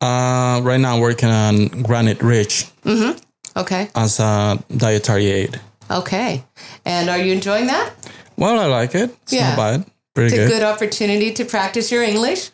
uh, 0.00 0.60
right 0.64 0.80
now 0.80 0.94
I'm 0.94 1.00
working 1.00 1.28
on 1.28 1.68
Granite 1.82 2.22
Ridge 2.22 2.66
Mhm. 2.84 3.20
Okay. 3.56 3.88
as 3.94 4.18
a 4.18 4.58
dietary 4.76 5.26
aid. 5.30 5.60
Okay. 5.90 6.42
And 6.84 7.08
are 7.10 7.18
you 7.18 7.32
enjoying 7.32 7.66
that? 7.68 7.90
Well, 8.36 8.58
I 8.58 8.66
like 8.66 8.94
it. 8.96 9.14
It's 9.22 9.32
Yeah. 9.32 9.50
not 9.50 9.56
bad. 9.56 9.84
Pretty 10.14 10.34
It's 10.36 10.44
a 10.44 10.48
good. 10.48 10.50
good 10.60 10.62
opportunity 10.62 11.32
to 11.32 11.44
practice 11.44 11.90
your 11.90 12.02
English. 12.02 12.50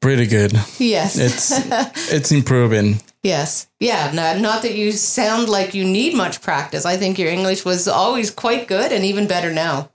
Pretty 0.00 0.26
good. 0.26 0.52
Yes. 0.78 1.16
It's 1.16 1.52
it's 2.12 2.32
improving. 2.32 3.00
yes. 3.22 3.68
Yeah. 3.78 4.10
Not, 4.12 4.40
not 4.40 4.62
that 4.62 4.74
you 4.74 4.90
sound 4.92 5.48
like 5.48 5.74
you 5.74 5.84
need 5.84 6.14
much 6.16 6.40
practice. 6.42 6.84
I 6.84 6.96
think 6.96 7.18
your 7.18 7.30
English 7.30 7.64
was 7.64 7.86
always 7.86 8.30
quite 8.30 8.66
good 8.66 8.90
and 8.92 9.04
even 9.04 9.28
better 9.28 9.52
now. 9.52 9.90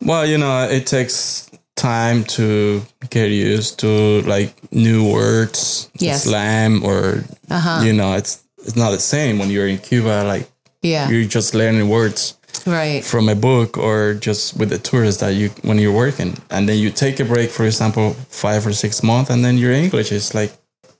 Well, 0.00 0.24
you 0.26 0.38
know, 0.38 0.66
it 0.68 0.86
takes 0.86 1.50
time 1.76 2.24
to 2.24 2.82
get 3.10 3.30
used 3.30 3.78
to 3.80 4.22
like 4.22 4.54
new 4.72 5.10
words, 5.12 5.90
Yes. 5.98 6.24
slang, 6.24 6.82
or 6.82 7.24
uh-huh. 7.50 7.82
you 7.84 7.92
know, 7.92 8.14
it's 8.14 8.42
it's 8.64 8.76
not 8.76 8.90
the 8.92 8.98
same 8.98 9.38
when 9.38 9.50
you're 9.50 9.68
in 9.68 9.78
Cuba. 9.78 10.24
Like 10.24 10.48
Yeah. 10.82 11.10
You're 11.10 11.28
just 11.28 11.54
learning 11.54 11.88
words 11.90 12.34
Right. 12.66 13.04
from 13.04 13.28
a 13.28 13.34
book 13.34 13.76
or 13.78 14.14
just 14.14 14.56
with 14.56 14.70
the 14.70 14.78
tourists 14.78 15.20
that 15.20 15.34
you 15.34 15.48
when 15.62 15.78
you're 15.78 15.92
working, 15.92 16.36
and 16.50 16.68
then 16.68 16.78
you 16.78 16.90
take 16.90 17.20
a 17.20 17.24
break, 17.24 17.50
for 17.50 17.64
example, 17.66 18.14
five 18.28 18.66
or 18.66 18.72
six 18.72 19.02
months, 19.02 19.30
and 19.30 19.44
then 19.44 19.58
your 19.58 19.72
English 19.72 20.12
is 20.12 20.34
like 20.34 20.52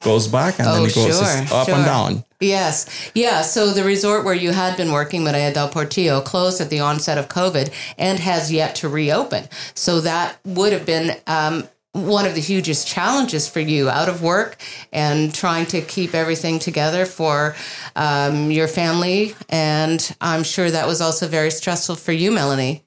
goes 0.02 0.26
back 0.28 0.58
and 0.58 0.66
then 0.66 0.80
Oh, 0.80 0.84
it 0.86 0.94
goes 0.94 1.18
sure, 1.18 1.56
up 1.58 1.66
sure. 1.66 1.74
and 1.74 1.84
down. 1.84 2.24
Yes. 2.40 2.86
Yeah. 3.14 3.42
So 3.42 3.70
the 3.72 3.84
resort 3.84 4.24
where 4.24 4.34
you 4.34 4.50
had 4.50 4.74
been 4.78 4.92
working, 4.92 5.22
Marea 5.24 5.52
del 5.52 5.68
Portillo, 5.68 6.22
closed 6.22 6.58
at 6.62 6.70
the 6.70 6.80
onset 6.80 7.18
of 7.18 7.28
COVID 7.28 7.70
and 7.98 8.18
has 8.18 8.50
yet 8.50 8.74
to 8.76 8.88
reopen. 8.88 9.44
So 9.74 10.00
that 10.00 10.38
would 10.46 10.72
have 10.72 10.86
been 10.86 11.16
um, 11.26 11.68
one 11.92 12.24
of 12.24 12.34
the 12.34 12.40
hugest 12.40 12.86
challenges 12.86 13.48
for 13.48 13.60
you 13.60 13.88
out 13.88 14.08
of 14.08 14.22
work 14.22 14.56
and 14.92 15.34
trying 15.34 15.66
to 15.66 15.80
keep 15.80 16.14
everything 16.14 16.58
together 16.58 17.04
for 17.04 17.56
um, 17.96 18.50
your 18.50 18.68
family. 18.68 19.34
And 19.48 20.14
I'm 20.20 20.44
sure 20.44 20.70
that 20.70 20.86
was 20.86 21.00
also 21.00 21.26
very 21.26 21.50
stressful 21.50 21.96
for 21.96 22.12
you, 22.12 22.30
Melanie. 22.30 22.84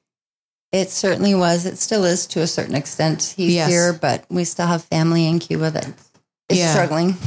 It 0.71 0.89
certainly 0.89 1.35
was. 1.35 1.65
It 1.65 1.77
still 1.77 2.03
is 2.05 2.25
to 2.27 2.41
a 2.41 2.47
certain 2.47 2.75
extent. 2.75 3.33
He's 3.37 3.53
Yes. 3.53 3.69
here, 3.69 3.93
but 3.93 4.25
we 4.29 4.43
still 4.45 4.67
have 4.67 4.83
family 4.85 5.27
in 5.27 5.39
Cuba 5.39 5.69
that 5.71 5.87
is 6.49 6.57
Yeah. 6.59 6.73
struggling. 6.73 7.17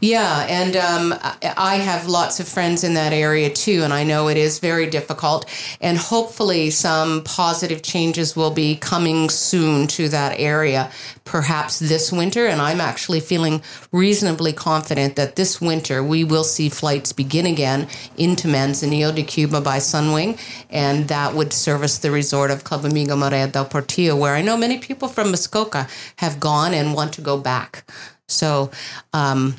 Yeah, 0.00 0.46
and 0.48 0.76
um, 0.76 1.14
I 1.56 1.76
have 1.76 2.06
lots 2.06 2.40
of 2.40 2.48
friends 2.48 2.84
in 2.84 2.94
that 2.94 3.12
area 3.12 3.50
too, 3.50 3.82
and 3.84 3.92
I 3.92 4.02
know 4.04 4.28
it 4.28 4.36
is 4.36 4.58
very 4.58 4.86
difficult. 4.86 5.46
And 5.80 5.96
hopefully, 5.98 6.70
some 6.70 7.22
positive 7.24 7.82
changes 7.82 8.34
will 8.36 8.50
be 8.50 8.76
coming 8.76 9.30
soon 9.30 9.86
to 9.88 10.08
that 10.10 10.38
area, 10.38 10.90
perhaps 11.24 11.78
this 11.78 12.12
winter. 12.12 12.46
And 12.46 12.60
I'm 12.60 12.80
actually 12.80 13.20
feeling 13.20 13.62
reasonably 13.92 14.52
confident 14.52 15.16
that 15.16 15.36
this 15.36 15.60
winter 15.60 16.02
we 16.02 16.24
will 16.24 16.44
see 16.44 16.68
flights 16.68 17.12
begin 17.12 17.46
again 17.46 17.88
into 18.16 18.48
Manzanillo 18.48 19.14
de 19.14 19.22
Cuba 19.22 19.60
by 19.60 19.78
Sunwing, 19.78 20.38
and 20.70 21.08
that 21.08 21.34
would 21.34 21.52
service 21.52 21.98
the 21.98 22.10
resort 22.10 22.50
of 22.50 22.64
Club 22.64 22.84
Amigo 22.84 23.16
Marea 23.16 23.50
del 23.50 23.64
Portillo, 23.66 24.16
where 24.16 24.34
I 24.34 24.42
know 24.42 24.56
many 24.56 24.78
people 24.78 25.08
from 25.08 25.30
Muskoka 25.30 25.88
have 26.16 26.40
gone 26.40 26.72
and 26.74 26.94
want 26.94 27.12
to 27.14 27.20
go 27.20 27.36
back. 27.38 27.84
So 28.28 28.70
um, 29.12 29.56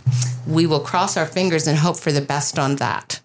we 0.48 0.66
will 0.66 0.80
cross 0.80 1.18
our 1.18 1.26
fingers 1.26 1.68
and 1.68 1.78
hope 1.78 1.98
for 1.98 2.12
the 2.12 2.22
best 2.22 2.58
on 2.58 2.78
that. 2.78 3.22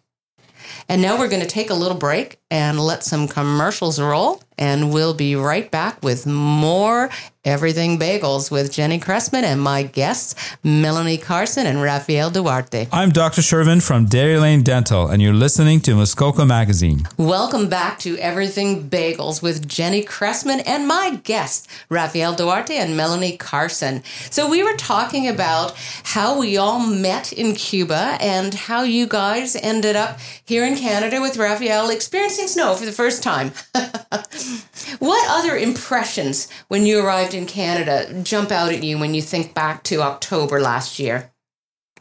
And 0.88 1.02
now 1.02 1.18
we're 1.18 1.28
going 1.28 1.42
to 1.42 1.48
take 1.48 1.70
a 1.70 1.74
little 1.74 1.96
break 1.96 2.38
and 2.50 2.80
let 2.80 3.04
some 3.04 3.28
commercials 3.28 4.00
roll. 4.00 4.42
And 4.60 4.92
we'll 4.92 5.14
be 5.14 5.36
right 5.36 5.70
back 5.70 6.02
with 6.02 6.26
more 6.26 7.10
Everything 7.48 7.98
Bagels 7.98 8.50
with 8.50 8.70
Jenny 8.70 8.98
Cressman 8.98 9.42
and 9.42 9.58
my 9.58 9.82
guests, 9.82 10.34
Melanie 10.62 11.16
Carson 11.16 11.66
and 11.66 11.80
Rafael 11.80 12.28
Duarte. 12.30 12.88
I'm 12.92 13.08
Dr. 13.08 13.40
Shervin 13.40 13.80
from 13.82 14.04
Dairy 14.04 14.36
Lane 14.36 14.62
Dental, 14.62 15.08
and 15.08 15.22
you're 15.22 15.32
listening 15.32 15.80
to 15.80 15.94
Muskoka 15.94 16.44
Magazine. 16.44 17.08
Welcome 17.16 17.70
back 17.70 18.00
to 18.00 18.18
Everything 18.18 18.90
Bagels 18.90 19.40
with 19.40 19.66
Jenny 19.66 20.02
Cressman 20.02 20.60
and 20.66 20.86
my 20.86 21.20
guests, 21.24 21.66
Rafael 21.88 22.34
Duarte 22.34 22.76
and 22.76 22.98
Melanie 22.98 23.38
Carson. 23.38 24.02
So, 24.30 24.50
we 24.50 24.62
were 24.62 24.76
talking 24.76 25.26
about 25.26 25.74
how 26.04 26.38
we 26.38 26.58
all 26.58 26.80
met 26.80 27.32
in 27.32 27.54
Cuba 27.54 28.18
and 28.20 28.52
how 28.52 28.82
you 28.82 29.06
guys 29.06 29.56
ended 29.56 29.96
up 29.96 30.18
here 30.44 30.66
in 30.66 30.76
Canada 30.76 31.22
with 31.22 31.38
Rafael 31.38 31.88
experiencing 31.88 32.37
snow 32.46 32.74
for 32.74 32.84
the 32.84 32.92
first 32.92 33.22
time. 33.22 33.52
what 34.98 35.28
other 35.30 35.56
impressions 35.56 36.48
when 36.68 36.86
you 36.86 37.04
arrived 37.04 37.34
in 37.34 37.46
Canada 37.46 38.22
jump 38.22 38.52
out 38.52 38.72
at 38.72 38.82
you 38.84 38.98
when 38.98 39.14
you 39.14 39.22
think 39.22 39.54
back 39.54 39.82
to 39.84 40.02
October 40.02 40.60
last 40.60 40.98
year? 40.98 41.32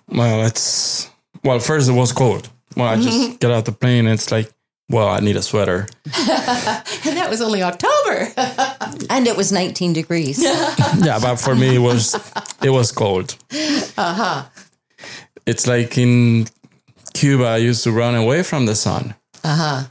Well, 0.09 0.45
it's 0.45 1.09
well. 1.43 1.59
First, 1.59 1.89
it 1.89 1.93
was 1.93 2.11
cold. 2.11 2.49
Well, 2.75 2.87
I 2.87 2.95
just 3.01 3.39
get 3.39 3.49
out 3.51 3.65
the 3.65 3.71
plane. 3.71 4.05
And 4.05 4.13
it's 4.13 4.31
like, 4.31 4.51
well, 4.89 5.07
I 5.07 5.19
need 5.19 5.35
a 5.35 5.41
sweater. 5.41 5.87
And 7.07 7.15
that 7.15 7.29
was 7.29 7.41
only 7.41 7.63
October. 7.63 8.27
And 9.09 9.27
it 9.27 9.37
was 9.37 9.51
19 9.51 9.93
degrees. 9.93 10.41
yeah, 10.43 11.19
but 11.21 11.37
for 11.37 11.55
me, 11.55 11.75
it 11.75 11.79
was 11.79 12.15
it 12.61 12.69
was 12.69 12.91
cold. 12.91 13.35
Uh 13.97 14.13
huh. 14.13 14.43
It's 15.45 15.65
like 15.67 15.97
in 15.97 16.47
Cuba, 17.13 17.45
I 17.45 17.57
used 17.57 17.83
to 17.83 17.91
run 17.91 18.15
away 18.15 18.43
from 18.43 18.65
the 18.65 18.75
sun. 18.75 19.15
Uh 19.43 19.55
huh. 19.55 19.83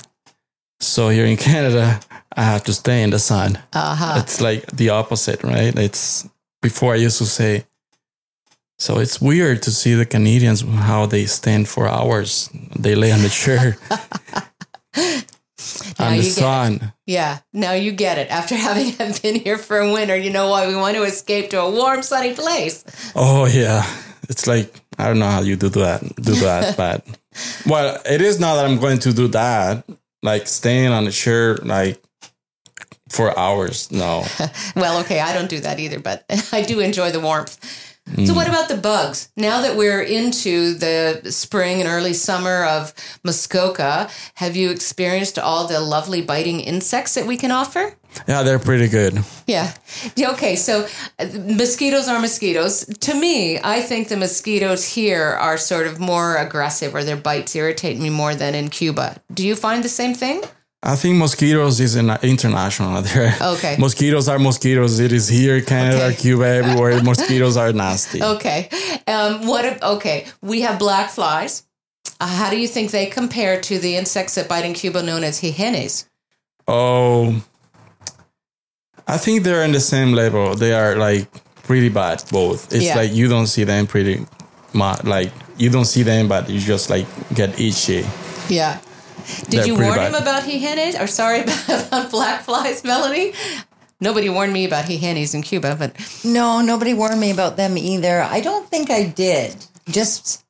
So 0.80 1.08
here 1.08 1.26
in 1.26 1.36
Canada, 1.36 2.00
I 2.36 2.42
have 2.42 2.64
to 2.64 2.72
stay 2.72 3.02
in 3.02 3.10
the 3.10 3.18
sun. 3.18 3.58
Uh 3.72 3.94
huh. 3.94 4.14
It's 4.22 4.40
like 4.40 4.66
the 4.66 4.90
opposite, 4.90 5.42
right? 5.42 5.74
It's 5.76 6.28
before 6.62 6.92
I 6.92 6.96
used 6.96 7.18
to 7.18 7.24
say. 7.26 7.64
So 8.78 8.98
it's 8.98 9.20
weird 9.20 9.62
to 9.62 9.70
see 9.70 9.94
the 9.94 10.04
Canadians 10.04 10.60
how 10.60 11.06
they 11.06 11.24
stand 11.24 11.66
for 11.66 11.88
hours. 11.88 12.50
They 12.78 12.94
lay 12.94 13.10
on 13.10 13.22
the 13.22 13.30
chair 13.30 13.78
Now 15.98 16.08
on 16.08 16.16
the 16.16 16.22
get 16.22 16.26
it. 16.26 16.32
sun. 16.32 16.92
Yeah, 17.06 17.38
now 17.52 17.72
you 17.72 17.92
get 17.92 18.18
it. 18.18 18.28
After 18.30 18.54
having 18.68 18.92
been 19.22 19.40
here 19.40 19.56
for 19.58 19.78
a 19.78 19.90
winter, 19.92 20.16
you 20.16 20.30
know 20.30 20.50
why 20.50 20.66
we 20.68 20.76
want 20.76 20.96
to 20.96 21.02
escape 21.04 21.50
to 21.50 21.60
a 21.60 21.70
warm, 21.70 22.02
sunny 22.02 22.34
place. 22.34 22.84
Oh 23.14 23.46
yeah, 23.46 23.82
it's 24.28 24.46
like 24.46 24.78
I 24.98 25.06
don't 25.06 25.18
know 25.18 25.30
how 25.30 25.40
you 25.40 25.56
do 25.56 25.70
that. 25.70 26.02
Do 26.16 26.34
that, 26.34 26.76
but 26.76 27.04
well, 27.66 27.98
it 28.04 28.20
is 28.20 28.38
not 28.38 28.56
that 28.56 28.66
I'm 28.66 28.78
going 28.78 28.98
to 29.00 29.12
do 29.12 29.28
that. 29.28 29.84
Like 30.26 30.48
staying 30.48 30.90
on 30.90 31.04
the 31.04 31.12
chair 31.12 31.54
like 31.58 32.02
for 33.08 33.38
hours. 33.38 33.92
No, 33.92 34.24
Well, 34.76 34.98
okay, 35.02 35.20
I 35.20 35.32
don't 35.32 35.48
do 35.48 35.60
that 35.60 35.78
either, 35.78 36.00
but 36.00 36.24
I 36.52 36.62
do 36.62 36.80
enjoy 36.80 37.12
the 37.12 37.20
warmth. 37.20 37.56
So, 38.24 38.34
what 38.34 38.48
about 38.48 38.68
the 38.68 38.76
bugs? 38.76 39.28
Now 39.36 39.62
that 39.62 39.76
we're 39.76 40.00
into 40.00 40.74
the 40.74 41.32
spring 41.32 41.80
and 41.80 41.88
early 41.88 42.12
summer 42.12 42.64
of 42.64 42.94
Muskoka, 43.24 44.08
have 44.34 44.54
you 44.54 44.70
experienced 44.70 45.40
all 45.40 45.66
the 45.66 45.80
lovely 45.80 46.22
biting 46.22 46.60
insects 46.60 47.14
that 47.14 47.26
we 47.26 47.36
can 47.36 47.50
offer? 47.50 47.94
yeah, 48.28 48.42
they're 48.42 48.60
pretty 48.60 48.88
good. 48.88 49.24
Yeah. 49.46 49.74
Yeah, 50.14 50.30
Okay. 50.30 50.56
So 50.56 50.86
uh, 51.18 51.26
mosquitoes 51.34 52.08
are 52.08 52.20
mosquitoes. 52.20 52.84
To 52.86 53.14
me, 53.14 53.58
I 53.62 53.80
think 53.80 54.08
the 54.08 54.16
mosquitoes 54.16 54.84
here 54.84 55.36
are 55.40 55.58
sort 55.58 55.86
of 55.86 55.98
more 55.98 56.36
aggressive 56.36 56.94
or 56.94 57.04
their 57.04 57.16
bites 57.16 57.54
irritate 57.56 57.98
me 57.98 58.10
more 58.10 58.34
than 58.34 58.54
in 58.54 58.68
Cuba. 58.70 59.20
Do 59.34 59.46
you 59.46 59.56
find 59.56 59.82
the 59.82 59.88
same 59.88 60.14
thing? 60.14 60.42
I 60.82 60.94
think 60.94 61.16
mosquitoes 61.16 61.80
is 61.80 61.96
an 61.96 62.10
international. 62.22 62.96
Okay. 63.54 63.76
mosquitoes 63.78 64.28
are 64.28 64.38
mosquitoes. 64.38 65.00
It 65.00 65.12
is 65.12 65.26
here, 65.28 65.60
Canada, 65.60 66.06
Okay. 66.06 66.16
Cuba, 66.16 66.44
everywhere. 66.46 67.02
mosquitoes 67.12 67.56
are 67.56 67.72
nasty. 67.72 68.22
Okay. 68.22 68.68
Um, 69.06 69.46
what? 69.46 69.64
If, 69.64 69.82
okay. 69.82 70.26
We 70.42 70.60
have 70.60 70.78
black 70.78 71.10
flies. 71.10 71.64
Uh, 72.20 72.26
how 72.28 72.50
do 72.50 72.56
you 72.58 72.68
think 72.68 72.90
they 72.92 73.06
compare 73.06 73.60
to 73.60 73.78
the 73.78 73.96
insects 73.96 74.36
that 74.36 74.48
bite 74.48 74.64
in 74.64 74.74
Cuba 74.74 75.02
known 75.02 75.24
as 75.24 75.40
jejenes? 75.40 76.06
Oh, 76.68 77.42
I 79.08 79.18
think 79.18 79.42
they're 79.44 79.64
in 79.64 79.72
the 79.72 79.80
same 79.80 80.12
level. 80.12 80.54
They 80.54 80.72
are 80.72 80.96
like 80.96 81.28
pretty 81.64 81.88
bad 81.88 82.22
both. 82.30 82.72
It's 82.72 82.84
Yeah. 82.84 82.96
like 82.96 83.12
you 83.12 83.28
don't 83.28 83.46
see 83.48 83.64
them 83.64 83.86
pretty 83.86 84.24
much. 84.72 85.04
Like 85.04 85.32
you 85.58 85.70
don't 85.70 85.84
see 85.84 86.02
them, 86.04 86.28
but 86.28 86.48
you 86.48 86.60
just 86.60 86.90
like 86.90 87.06
get 87.34 87.58
itchy. 87.60 88.04
Yeah. 88.48 88.78
Did 89.48 89.60
They're 89.60 89.66
you 89.66 89.74
warn 89.74 89.96
bad. 89.96 90.14
him 90.14 90.22
about 90.22 90.42
jejenes? 90.44 91.00
Or 91.00 91.06
sorry 91.06 91.40
about 91.86 92.10
black 92.10 92.42
flies, 92.42 92.84
Melanie? 92.84 93.32
Nobody 94.00 94.28
warned 94.28 94.52
me 94.52 94.64
about 94.66 94.84
jejenes 94.86 95.34
in 95.34 95.42
Cuba, 95.42 95.74
but 95.78 95.94
No, 96.24 96.60
nobody 96.60 96.94
warned 96.94 97.20
me 97.20 97.30
about 97.30 97.56
them 97.56 97.76
either. 97.78 98.20
I 98.22 98.40
don't 98.40 98.68
think 98.68 98.90
I 98.90 99.04
did. 99.04 99.56
Just, 99.88 100.44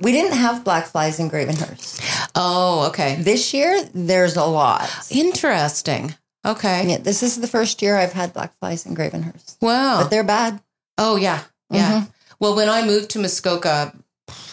we 0.00 0.12
didn't 0.12 0.36
have 0.36 0.64
black 0.64 0.86
flies 0.86 1.18
in 1.20 1.30
Gravenhurst. 1.30 2.30
oh, 2.34 2.88
okay. 2.88 3.16
This 3.22 3.54
year, 3.54 3.84
there's 3.94 4.36
a 4.36 4.44
lot. 4.44 4.88
Interesting. 5.10 6.14
Okay. 6.44 6.88
Yeah, 6.90 6.98
this 6.98 7.22
is 7.22 7.40
the 7.40 7.46
first 7.46 7.82
year 7.82 7.96
I've 7.96 8.12
had 8.12 8.32
black 8.32 8.52
flies 8.58 8.84
in 8.84 8.96
Gravenhurst, 8.96 9.56
Wow. 9.60 10.00
but 10.02 10.10
they're 10.10 10.24
bad. 10.24 10.60
oh, 10.98 11.16
yeah. 11.16 11.42
Yeah. 11.70 12.00
Mm-hmm. 12.00 12.10
Well, 12.40 12.56
when 12.56 12.68
I 12.68 12.84
moved 12.84 13.10
to 13.10 13.20
Muskoka, 13.20 13.94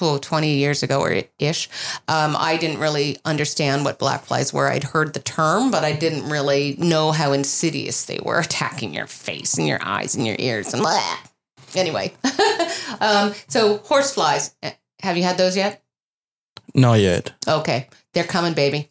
oh, 0.01 0.17
20 0.17 0.55
years 0.55 0.83
ago 0.83 1.01
or 1.01 1.21
ish, 1.39 1.69
um, 2.07 2.35
I 2.37 2.57
didn't 2.57 2.79
really 2.79 3.17
understand 3.25 3.85
what 3.85 3.99
black 3.99 4.25
flies 4.25 4.53
were. 4.53 4.69
I'd 4.69 4.83
heard 4.83 5.13
the 5.13 5.19
term, 5.19 5.71
but 5.71 5.83
I 5.83 5.93
didn't 5.93 6.29
really 6.29 6.75
know 6.77 7.11
how 7.11 7.31
insidious 7.31 8.05
they 8.05 8.19
were, 8.23 8.39
attacking 8.49 8.93
your 8.93 9.07
face 9.07 9.57
and 9.57 9.67
your 9.67 9.79
eyes 9.81 10.15
and 10.15 10.25
your 10.25 10.37
ears 10.39 10.73
and 10.73 10.81
blah. 10.81 11.17
Anyway, 11.75 12.13
um, 13.01 13.33
so 13.47 13.77
horse 13.77 14.13
flies. 14.13 14.55
Have 15.01 15.17
you 15.17 15.23
had 15.23 15.37
those 15.37 15.55
yet? 15.55 15.83
Not 16.73 16.99
yet. 16.99 17.31
Okay, 17.47 17.87
they're 18.13 18.23
coming, 18.23 18.53
baby. 18.53 18.89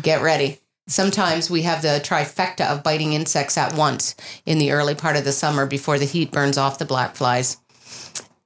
Get 0.00 0.22
ready. 0.22 0.58
Sometimes 0.88 1.48
we 1.48 1.62
have 1.62 1.82
the 1.82 2.00
trifecta 2.04 2.66
of 2.66 2.82
biting 2.82 3.12
insects 3.12 3.56
at 3.56 3.74
once 3.74 4.16
in 4.44 4.58
the 4.58 4.72
early 4.72 4.94
part 4.94 5.16
of 5.16 5.24
the 5.24 5.32
summer 5.32 5.64
before 5.64 5.98
the 5.98 6.04
heat 6.04 6.32
burns 6.32 6.58
off 6.58 6.78
the 6.78 6.84
black 6.84 7.14
flies. 7.14 7.56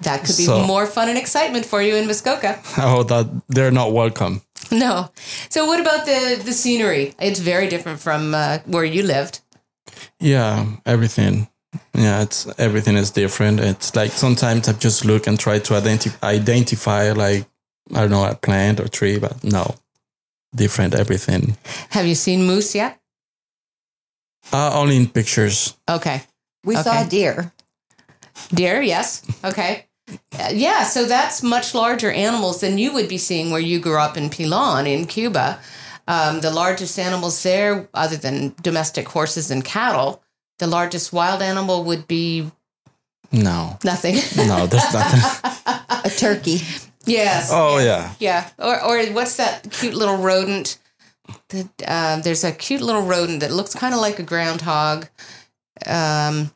That 0.00 0.20
could 0.24 0.36
be 0.36 0.44
So- 0.44 0.66
more 0.66 0.86
fun 0.86 1.08
and 1.08 1.18
excitement 1.18 1.64
for 1.66 1.80
you 1.82 1.96
in 1.96 2.06
Muskoka. 2.06 2.58
Oh, 2.78 3.02
that 3.04 3.26
they're 3.48 3.70
not 3.72 3.92
welcome. 3.92 4.40
No. 4.70 5.10
So, 5.48 5.64
what 5.66 5.80
about 5.80 6.04
the 6.06 6.42
the 6.44 6.52
scenery? 6.52 7.14
It's 7.20 7.40
very 7.40 7.68
different 7.68 8.00
from 8.00 8.34
uh, 8.34 8.58
where 8.66 8.84
you 8.84 9.02
lived. 9.02 9.40
Yeah, 10.20 10.66
everything. 10.84 11.48
Yeah, 11.94 12.22
it's 12.22 12.46
everything 12.58 12.96
is 12.98 13.10
different. 13.10 13.60
It's 13.60 13.94
like 13.94 14.12
sometimes 14.12 14.68
I 14.68 14.72
just 14.72 15.04
look 15.04 15.26
and 15.26 15.38
try 15.38 15.58
to 15.60 15.74
identify 15.74 16.34
identify 16.36 17.12
like 17.12 17.46
I 17.94 18.00
don't 18.00 18.10
know 18.10 18.24
a 18.30 18.34
plant 18.34 18.80
or 18.80 18.88
tree, 18.88 19.18
but 19.18 19.42
no, 19.44 19.74
different 20.54 20.94
everything. 20.94 21.56
Have 21.90 22.06
you 22.06 22.14
seen 22.14 22.44
moose 22.46 22.74
yet? 22.74 22.98
Uh, 24.52 24.70
only 24.80 24.96
in 24.96 25.06
pictures. 25.08 25.74
Okay. 25.88 26.22
We 26.64 26.74
saw 26.76 26.90
Okay. 26.90 27.02
a 27.02 27.08
deer. 27.08 27.52
Deer, 28.54 28.82
yes. 28.82 29.22
Okay. 29.44 29.85
Uh, 30.08 30.50
yeah, 30.52 30.84
so 30.84 31.04
that's 31.04 31.42
much 31.42 31.74
larger 31.74 32.10
animals 32.12 32.60
than 32.60 32.78
you 32.78 32.92
would 32.92 33.08
be 33.08 33.18
seeing 33.18 33.50
where 33.50 33.60
you 33.60 33.80
grew 33.80 33.98
up 33.98 34.16
in 34.16 34.30
Pilon 34.30 34.86
in 34.86 35.06
Cuba. 35.06 35.58
Um, 36.08 36.40
the 36.40 36.50
largest 36.52 36.98
animals 36.98 37.42
there, 37.42 37.88
other 37.92 38.16
than 38.16 38.54
domestic 38.62 39.08
horses 39.08 39.50
and 39.50 39.64
cattle, 39.64 40.22
the 40.60 40.66
largest 40.68 41.12
wild 41.12 41.42
animal 41.42 41.82
would 41.84 42.06
be 42.06 42.50
No, 43.32 43.78
nothing. 43.84 44.14
no, 44.46 44.66
there's 44.68 44.92
nothing. 44.94 45.52
A 46.04 46.08
turkey. 46.10 46.60
yes. 47.04 47.50
Oh 47.52 47.78
yeah, 47.78 48.14
Yeah. 48.20 48.48
Or, 48.58 48.80
or 48.80 49.04
what's 49.12 49.36
that 49.38 49.68
cute 49.72 49.94
little 49.94 50.18
rodent? 50.18 50.78
That 51.48 51.68
uh, 51.86 52.20
there's 52.20 52.44
a 52.44 52.52
cute 52.52 52.80
little 52.82 53.02
rodent 53.02 53.40
that 53.40 53.50
looks 53.52 53.74
kind 53.74 53.92
of 53.94 54.00
like 54.00 54.20
a 54.20 54.22
groundhog. 54.22 55.08
Um. 55.84 56.52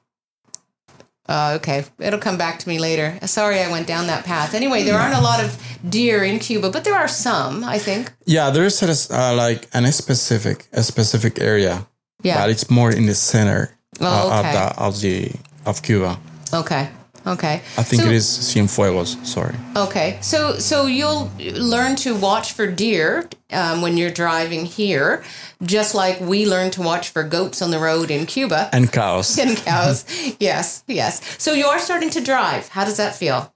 Uh, 1.31 1.57
okay, 1.59 1.85
it'll 2.07 2.19
come 2.29 2.37
back 2.37 2.59
to 2.59 2.69
me 2.69 2.79
later. 2.81 3.07
Sorry, 3.27 3.61
I 3.61 3.71
went 3.71 3.87
down 3.87 4.07
that 4.09 4.25
path. 4.25 4.53
Anyway, 4.55 4.83
there 4.83 4.99
aren't 4.99 5.15
a 5.15 5.21
lot 5.31 5.39
of 5.45 5.51
deer 5.89 6.25
in 6.25 6.39
Cuba, 6.41 6.71
but 6.71 6.83
there 6.85 6.97
are 6.97 7.09
some. 7.09 7.63
I 7.77 7.79
think. 7.79 8.11
yeah. 8.27 8.51
There's 8.51 8.83
a, 8.83 8.91
uh, 9.15 9.35
like 9.47 9.69
an 9.73 9.87
specific 9.93 10.67
a 10.73 10.83
specific 10.83 11.39
area, 11.41 11.87
Yeah. 12.23 12.39
but 12.41 12.51
it's 12.51 12.69
more 12.69 12.91
in 12.99 13.07
the 13.07 13.15
center 13.15 13.61
Oh, 14.01 14.07
uh, 14.07 14.39
okay. 14.41 14.49
of 14.49 14.55
the 14.55 14.83
of 14.87 15.01
the 15.01 15.33
of 15.67 15.83
Cuba. 15.83 16.19
Okay. 16.53 16.89
Okay. 17.27 17.61
I 17.77 17.83
think 17.83 18.03
So- 18.03 18.09
it 18.09 18.15
is 18.15 18.27
Cienfuegos. 18.27 19.25
Sorry. 19.27 19.55
Okay, 19.77 20.19
so 20.23 20.59
so 20.59 20.87
you'll 20.87 21.31
learn 21.39 21.97
to 21.97 22.15
watch 22.15 22.53
for 22.53 22.67
deer 22.67 23.29
um, 23.53 23.83
when 23.83 23.97
you're 23.99 24.11
driving 24.11 24.65
here, 24.67 25.23
just 25.63 25.95
like 25.95 26.21
we 26.21 26.47
learn 26.47 26.71
to 26.73 26.83
watch 26.83 27.11
for 27.11 27.23
goats 27.23 27.61
on 27.63 27.71
the 27.71 27.79
road 27.79 28.11
in 28.11 28.27
Cuba. 28.27 28.71
And 28.73 28.91
cows. 28.91 29.39
and 29.43 29.57
cows. 29.57 30.05
yes, 30.41 30.83
yes. 30.87 31.21
So 31.39 31.53
you 31.53 31.67
are 31.67 31.79
starting 31.79 32.11
to 32.11 32.21
drive. 32.21 32.69
How 32.69 32.85
does 32.85 32.97
that 32.97 33.15
feel? 33.15 33.53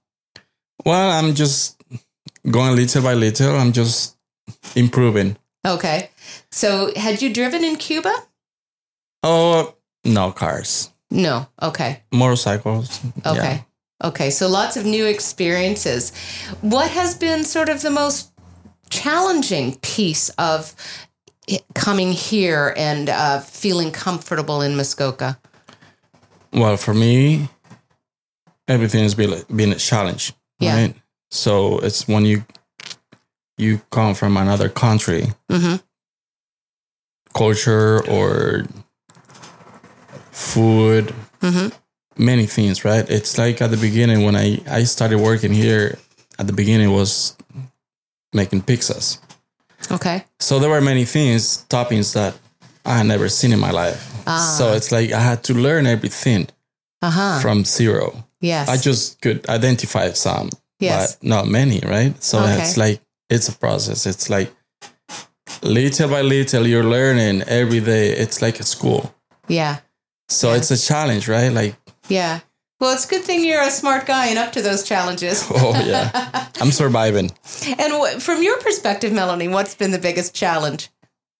Well, 0.84 1.10
I'm 1.10 1.34
just 1.34 1.80
going 2.50 2.76
little 2.76 3.02
by 3.02 3.14
little. 3.14 3.56
I'm 3.56 3.72
just 3.72 4.16
improving. 4.76 5.36
Okay. 5.66 6.10
So 6.50 6.92
had 6.96 7.22
you 7.22 7.32
driven 7.32 7.64
in 7.64 7.76
Cuba? 7.76 8.12
Oh 9.22 9.74
no, 10.04 10.32
cars, 10.32 10.90
No. 11.14 11.46
Okay. 11.62 12.02
motorcycles. 12.12 13.00
Okay. 13.24 13.62
Yeah. 14.02 14.08
Okay. 14.08 14.30
So 14.30 14.48
lots 14.48 14.76
of 14.76 14.84
new 14.84 15.06
experiences. 15.06 16.12
What 16.60 16.90
has 16.90 17.14
been 17.16 17.44
sort 17.44 17.68
of 17.68 17.80
the 17.82 17.90
most 17.90 18.32
challenging 18.90 19.76
piece 19.76 20.28
of 20.38 20.74
coming 21.74 22.12
here 22.12 22.74
and 22.76 23.08
uh, 23.08 23.40
feeling 23.40 23.92
comfortable 23.92 24.60
in 24.60 24.76
Muskoka? 24.76 25.38
Well, 26.52 26.76
for 26.76 26.94
me, 26.94 27.48
everything 28.66 29.02
has 29.04 29.14
been 29.14 29.42
been 29.54 29.72
a 29.72 29.76
challenge. 29.78 30.32
Yeah. 30.58 30.74
Right. 30.76 30.94
So 31.30 31.78
it's 31.78 32.08
when 32.08 32.24
you 32.26 32.44
you 33.56 33.80
come 33.90 34.14
from 34.14 34.36
another 34.36 34.68
country, 34.68 35.32
Mhm. 35.48 35.80
culture 37.34 38.02
or 38.08 38.66
food, 40.34 41.14
Mhm. 41.40 41.72
many 42.18 42.46
things. 42.46 42.84
Right. 42.84 43.08
It's 43.08 43.38
like 43.38 43.62
at 43.62 43.70
the 43.70 43.76
beginning 43.76 44.24
when 44.24 44.36
I 44.36 44.60
I 44.80 44.84
started 44.84 45.18
working 45.18 45.52
here. 45.54 45.98
At 46.38 46.46
the 46.48 46.52
beginning 46.52 46.90
was 46.92 47.36
making 48.32 48.62
pizzas. 48.62 49.18
Okay. 49.90 50.24
So 50.40 50.58
there 50.58 50.68
were 50.70 50.80
many 50.80 51.04
things, 51.04 51.64
toppings 51.68 52.12
that 52.14 52.34
I 52.84 52.96
had 52.98 53.06
never 53.06 53.28
seen 53.28 53.52
in 53.52 53.60
my 53.60 53.70
life. 53.70 54.02
Ah. 54.26 54.54
So 54.58 54.72
it's 54.72 54.90
like 54.90 55.12
I 55.12 55.20
had 55.20 55.42
to 55.44 55.54
learn 55.54 55.86
everything 55.86 56.48
Uh 57.02 57.10
huh. 57.10 57.40
from 57.40 57.64
zero. 57.64 58.24
Yes. 58.40 58.68
I 58.68 58.76
just 58.78 59.20
could 59.22 59.48
identify 59.48 60.10
some, 60.12 60.50
Yes. 60.80 61.16
but 61.16 61.22
not 61.28 61.46
many, 61.46 61.80
right? 61.86 62.14
So 62.22 62.38
Okay. 62.40 62.60
it's 62.62 62.76
like 62.76 63.00
it's 63.30 63.48
a 63.48 63.52
process. 63.52 64.06
It's 64.06 64.28
like 64.28 64.50
little 65.62 66.08
by 66.08 66.22
little 66.22 66.66
you're 66.66 66.84
learning 66.90 67.42
every 67.46 67.80
day. 67.80 68.10
It's 68.10 68.42
like 68.42 68.58
a 68.60 68.64
school. 68.64 69.14
yeah. 69.48 69.76
So 70.28 70.50
Yeah. 70.50 70.56
it's 70.56 70.70
a 70.70 70.78
challenge, 70.78 71.28
right? 71.28 71.48
Like, 71.52 71.76
Yeah. 72.08 72.40
Well, 72.80 72.92
it's 72.92 73.06
a 73.06 73.08
good 73.08 73.22
thing 73.24 73.44
you're 73.44 73.62
a 73.62 73.70
smart 73.70 74.04
guy 74.04 74.26
and 74.26 74.38
up 74.38 74.52
to 74.52 74.62
those 74.62 74.82
challenges. 74.82 75.44
oh 75.50 75.80
yeah, 75.86 76.48
I'm 76.60 76.72
surviving. 76.72 77.30
And 77.78 77.92
w- 77.92 78.18
from 78.20 78.42
your 78.42 78.58
perspective, 78.58 79.12
Melanie, 79.12 79.48
what's 79.48 79.74
been 79.74 79.90
the 79.92 79.98
biggest 79.98 80.34
challenge? 80.34 80.90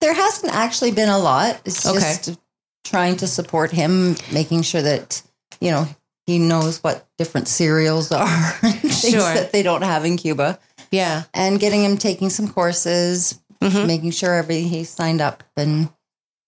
There 0.01 0.15
hasn't 0.15 0.55
actually 0.55 0.93
been 0.93 1.09
a 1.09 1.19
lot. 1.19 1.61
It's 1.65 1.85
Okay. 1.85 1.99
just 2.01 2.39
trying 2.85 3.17
to 3.19 3.27
support 3.27 3.73
him, 3.73 4.17
making 4.33 4.63
sure 4.63 4.81
that, 4.83 5.23
you 5.61 5.71
know, 5.71 5.87
he 6.27 6.39
knows 6.39 6.79
what 6.83 7.07
different 7.19 7.49
cereals 7.49 8.11
are, 8.13 8.51
things 8.61 9.01
Sure. 9.01 9.35
that 9.35 9.53
they 9.53 9.63
don't 9.63 9.83
have 9.83 10.05
in 10.07 10.17
Cuba, 10.17 10.59
Yeah. 10.91 11.25
and 11.35 11.59
getting 11.61 11.85
him 11.85 11.99
taking 11.99 12.31
some 12.31 12.49
courses, 12.49 13.39
Mhm. 13.63 13.87
making 13.87 14.11
sure 14.13 14.35
every 14.35 14.63
he's 14.63 14.89
signed 14.89 15.21
up. 15.21 15.43
And 15.57 15.89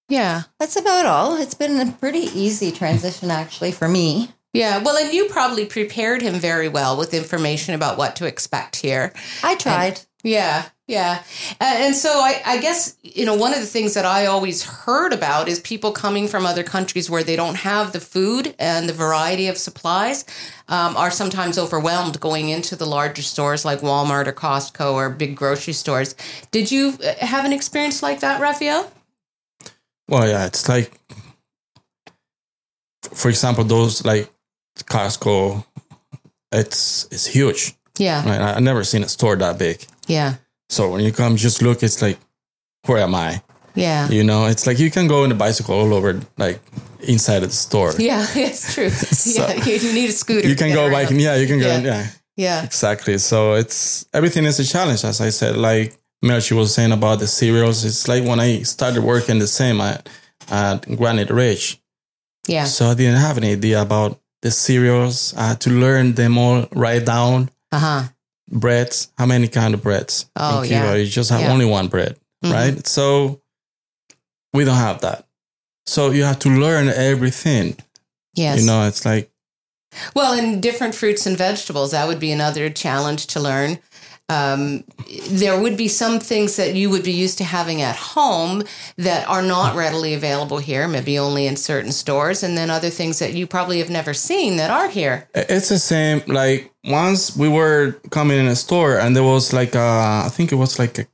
Yeah. 0.08 0.42
that's 0.58 0.76
about 0.76 1.06
all. 1.06 1.36
It's 1.36 1.54
been 1.54 1.80
a 1.80 1.92
pretty 1.92 2.28
easy 2.38 2.70
transition, 2.72 3.30
actually, 3.30 3.72
for 3.72 3.88
me. 3.88 4.30
Yeah. 4.52 4.78
Well, 4.82 4.96
and 4.96 5.12
you 5.12 5.26
probably 5.26 5.66
prepared 5.66 6.22
him 6.22 6.34
very 6.34 6.68
well 6.68 6.96
with 6.96 7.12
information 7.12 7.74
about 7.74 7.98
what 7.98 8.16
to 8.16 8.26
expect 8.26 8.76
here. 8.76 9.12
I 9.42 9.54
tried. 9.56 10.00
Yeah, 10.22 10.64
yeah. 10.88 11.22
Uh, 11.60 11.74
and 11.76 11.94
so 11.94 12.10
I, 12.10 12.42
I 12.44 12.58
guess, 12.58 12.96
you 13.02 13.24
know, 13.24 13.36
one 13.36 13.52
of 13.52 13.60
the 13.60 13.66
things 13.66 13.94
that 13.94 14.04
I 14.04 14.26
always 14.26 14.64
heard 14.64 15.12
about 15.12 15.46
is 15.46 15.60
people 15.60 15.92
coming 15.92 16.26
from 16.26 16.44
other 16.46 16.64
countries 16.64 17.08
where 17.08 17.22
they 17.22 17.36
don't 17.36 17.54
have 17.54 17.92
the 17.92 18.00
food 18.00 18.54
and 18.58 18.88
the 18.88 18.92
variety 18.92 19.46
of 19.46 19.56
supplies 19.56 20.24
um, 20.68 20.96
are 20.96 21.12
sometimes 21.12 21.58
overwhelmed 21.58 22.18
going 22.18 22.48
into 22.48 22.74
the 22.74 22.86
larger 22.86 23.22
stores 23.22 23.64
like 23.64 23.80
Walmart 23.82 24.26
or 24.26 24.32
Costco 24.32 24.94
or 24.94 25.10
big 25.10 25.36
grocery 25.36 25.74
stores. 25.74 26.16
Did 26.50 26.72
you 26.72 26.94
uh, 27.04 27.24
have 27.24 27.44
an 27.44 27.52
experience 27.52 28.02
like 28.02 28.18
that, 28.20 28.40
Rafael? 28.40 28.90
Well, 30.08 30.26
yeah, 30.28 30.46
it's 30.46 30.68
like, 30.68 30.90
for 33.14 33.28
example, 33.28 33.64
those 33.64 34.04
like 34.04 34.30
Costco, 34.84 35.64
it's 36.52 37.06
it's 37.10 37.26
huge. 37.26 37.74
Yeah, 37.98 38.28
Right? 38.28 38.40
I, 38.40 38.52
I 38.54 38.60
never 38.60 38.84
seen 38.84 39.02
a 39.02 39.08
store 39.08 39.36
that 39.36 39.58
big. 39.58 39.82
yeah, 40.06 40.34
So 40.68 40.90
when 40.90 41.00
you 41.02 41.12
come, 41.12 41.36
just 41.36 41.62
look. 41.62 41.82
It's 41.82 42.02
like, 42.02 42.18
where 42.86 42.98
am 42.98 43.14
I? 43.14 43.42
yeah. 43.74 44.08
You 44.10 44.22
know, 44.22 44.46
it's 44.46 44.66
like 44.66 44.78
you 44.78 44.90
can 44.90 45.08
go 45.08 45.24
in 45.24 45.32
a 45.32 45.34
bicycle 45.34 45.74
all 45.74 45.94
over, 45.94 46.20
like 46.36 46.60
inside 47.00 47.42
of 47.42 47.48
the 47.50 47.56
store. 47.56 47.92
Yeah, 47.98 48.26
it's 48.34 48.74
true. 48.74 48.90
yeah, 49.34 49.64
you 49.64 49.92
need 49.94 50.10
a 50.10 50.12
scooter. 50.12 50.46
You 50.48 50.56
can 50.56 50.72
go 50.74 50.82
around. 50.84 50.92
biking. 50.92 51.20
Yeah, 51.20 51.36
you 51.36 51.46
can 51.46 51.58
go. 51.58 51.66
Yeah. 51.68 51.80
Yeah. 51.80 52.06
Yeah, 52.36 52.64
exactly. 52.64 53.16
So 53.18 53.54
it's 53.54 54.04
everything 54.12 54.44
is 54.44 54.60
a 54.60 54.64
challenge, 54.64 55.04
as 55.04 55.20
I 55.22 55.30
said. 55.30 55.56
Like 55.56 55.96
Melchi 56.24 56.52
was 56.57 56.74
saying 56.74 56.92
about 56.92 57.18
the 57.20 57.26
cereals. 57.26 57.85
It's 57.85 58.09
like 58.09 58.24
when 58.24 58.40
I 58.40 58.62
started 58.62 59.02
working 59.02 59.38
the 59.38 59.46
same 59.46 59.81
at, 59.81 60.09
at 60.50 60.87
Granite 60.96 61.31
Ridge. 61.31 61.81
yeah, 62.48 62.64
So 62.64 62.87
I 62.87 62.94
didn't 62.94 63.20
have 63.20 63.37
any 63.38 63.52
idea 63.52 63.83
about 63.83 64.20
the 64.42 64.50
cereals. 64.50 65.35
I 65.37 65.48
had 65.48 65.61
to 65.62 65.70
learn 65.70 66.14
them 66.14 66.38
all, 66.38 66.66
write 66.72 67.05
down 67.07 67.50
uh 67.72 67.79
huh. 67.79 68.02
breads. 68.50 69.12
How 69.18 69.26
many 69.26 69.48
kind 69.48 69.74
of 69.74 69.83
breads? 69.83 70.26
Oh, 70.37 70.62
in 70.62 70.68
Cuba? 70.68 70.85
yeah. 70.85 70.94
You 70.94 71.07
just 71.07 71.31
have 71.31 71.40
Yeah. 71.42 71.52
only 71.52 71.64
one 71.66 71.88
bread, 71.88 72.16
Mhm. 72.44 72.52
right? 72.52 72.87
So 72.87 73.40
we 74.52 74.64
don't 74.64 74.76
have 74.76 75.00
that. 75.02 75.26
So 75.87 76.11
you 76.11 76.24
have 76.24 76.38
to 76.40 76.48
learn 76.48 76.88
everything. 76.88 77.76
Yes. 78.35 78.61
You 78.61 78.66
know, 78.66 78.87
it's 78.87 79.05
like 79.05 79.31
Well, 80.14 80.33
and 80.35 80.62
different 80.62 80.94
fruits 80.94 81.26
and 81.26 81.38
vegetables, 81.38 81.90
that 81.92 82.07
would 82.09 82.20
be 82.20 82.31
another 82.33 82.68
challenge 82.70 83.26
to 83.29 83.40
learn. 83.40 83.79
Um, 84.28 84.82
there 85.30 85.60
would 85.60 85.76
be 85.76 85.86
some 85.86 86.18
things 86.18 86.56
that 86.56 86.74
you 86.74 86.90
would 86.90 87.04
be 87.04 87.12
used 87.12 87.38
to 87.38 87.44
having 87.44 87.80
at 87.80 87.94
home 87.94 88.64
that 88.96 89.28
are 89.28 89.42
not 89.42 89.76
readily 89.76 90.14
available 90.14 90.58
here, 90.58 90.88
maybe 90.88 91.16
only 91.16 91.46
in 91.46 91.56
certain 91.56 91.92
stores, 91.92 92.42
and 92.42 92.58
then 92.58 92.68
other 92.68 92.90
things 92.90 93.20
that 93.20 93.34
you 93.34 93.46
probably 93.46 93.78
have 93.78 93.90
never 93.90 94.12
seen 94.12 94.56
that 94.56 94.70
are 94.70 94.88
here. 94.88 95.28
It's 95.34 95.68
the 95.68 95.78
same. 95.78 96.22
Like 96.26 96.72
once 96.82 97.36
we 97.36 97.48
were 97.48 97.92
coming 98.10 98.38
in 98.38 98.46
a 98.46 98.56
store 98.56 98.98
and 98.98 99.14
there 99.14 99.22
was 99.22 99.52
like 99.52 99.76
a, 99.76 100.22
I 100.26 100.28
think 100.28 100.50
it 100.50 100.56
was 100.56 100.78
like 100.80 100.98
a 100.98 101.06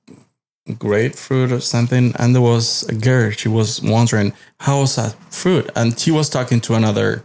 grapefruit 0.78 1.52
or 1.52 1.60
something, 1.60 2.14
and 2.18 2.34
there 2.34 2.42
was 2.42 2.84
a 2.88 2.94
girl. 2.94 3.30
She 3.30 3.48
was 3.48 3.82
wondering 3.82 4.32
how 4.60 4.80
was 4.80 4.96
that 4.96 5.14
fruit, 5.30 5.68
and 5.76 5.98
she 5.98 6.10
was 6.10 6.30
talking 6.30 6.60
to 6.62 6.74
another 6.76 7.24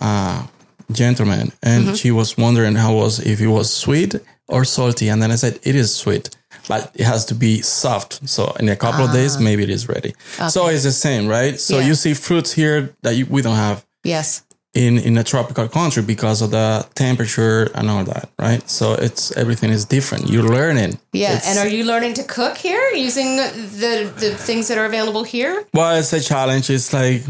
uh, 0.00 0.46
gentleman, 0.92 1.50
and 1.60 1.96
she 1.96 2.12
was 2.12 2.38
wondering 2.38 2.76
how 2.76 2.94
was 2.94 3.18
if 3.18 3.40
it 3.40 3.48
was 3.48 3.72
sweet 3.72 4.14
or 4.48 4.64
salty, 4.64 5.08
and 5.10 5.22
then 5.22 5.30
I 5.30 5.36
said 5.36 5.58
it 5.62 5.74
is 5.74 5.94
sweet. 5.94 6.30
But 6.66 6.90
it 6.94 7.04
has 7.04 7.24
to 7.26 7.34
be 7.34 7.62
soft. 7.62 8.28
So 8.28 8.52
in 8.60 8.68
a 8.68 8.76
couple 8.76 9.04
of 9.04 9.12
days, 9.12 9.36
ah. 9.36 9.40
maybe 9.40 9.62
it 9.62 9.70
is 9.70 9.88
ready. 9.88 10.12
So 10.50 10.66
it's 10.68 10.82
the 10.82 10.92
same, 10.92 11.26
right? 11.26 11.58
So 11.60 11.78
Yeah. 11.78 11.86
you 11.88 11.94
see 11.94 12.14
fruits 12.14 12.52
here 12.52 12.90
that 13.02 13.14
you, 13.16 13.26
we 13.30 13.40
don't 13.42 13.56
have 13.56 13.84
Yes. 14.04 14.42
in 14.74 14.98
in 14.98 15.16
a 15.18 15.24
tropical 15.24 15.66
country 15.68 16.02
because 16.02 16.42
of 16.44 16.50
the 16.50 16.86
temperature 16.94 17.70
and 17.74 17.88
all 17.90 18.04
that, 18.04 18.28
right? 18.38 18.62
So 18.70 18.94
it's 18.94 19.32
everything 19.36 19.70
is 19.72 19.84
different. 19.86 20.28
You're 20.28 20.48
learning. 20.58 20.98
Yeah, 21.12 21.32
It's- 21.36 21.46
and 21.48 21.58
are 21.58 21.68
you 21.76 21.84
learning 21.84 22.14
to 22.14 22.22
cook 22.24 22.56
here 22.58 22.84
using 23.06 23.36
the 23.80 24.10
the 24.22 24.30
things 24.46 24.66
that 24.68 24.76
are 24.78 24.86
available 24.86 25.24
here? 25.24 25.64
well, 25.72 25.96
it's 26.00 26.12
a 26.12 26.20
challenge. 26.20 26.68
It's 26.70 26.92
like 26.92 27.22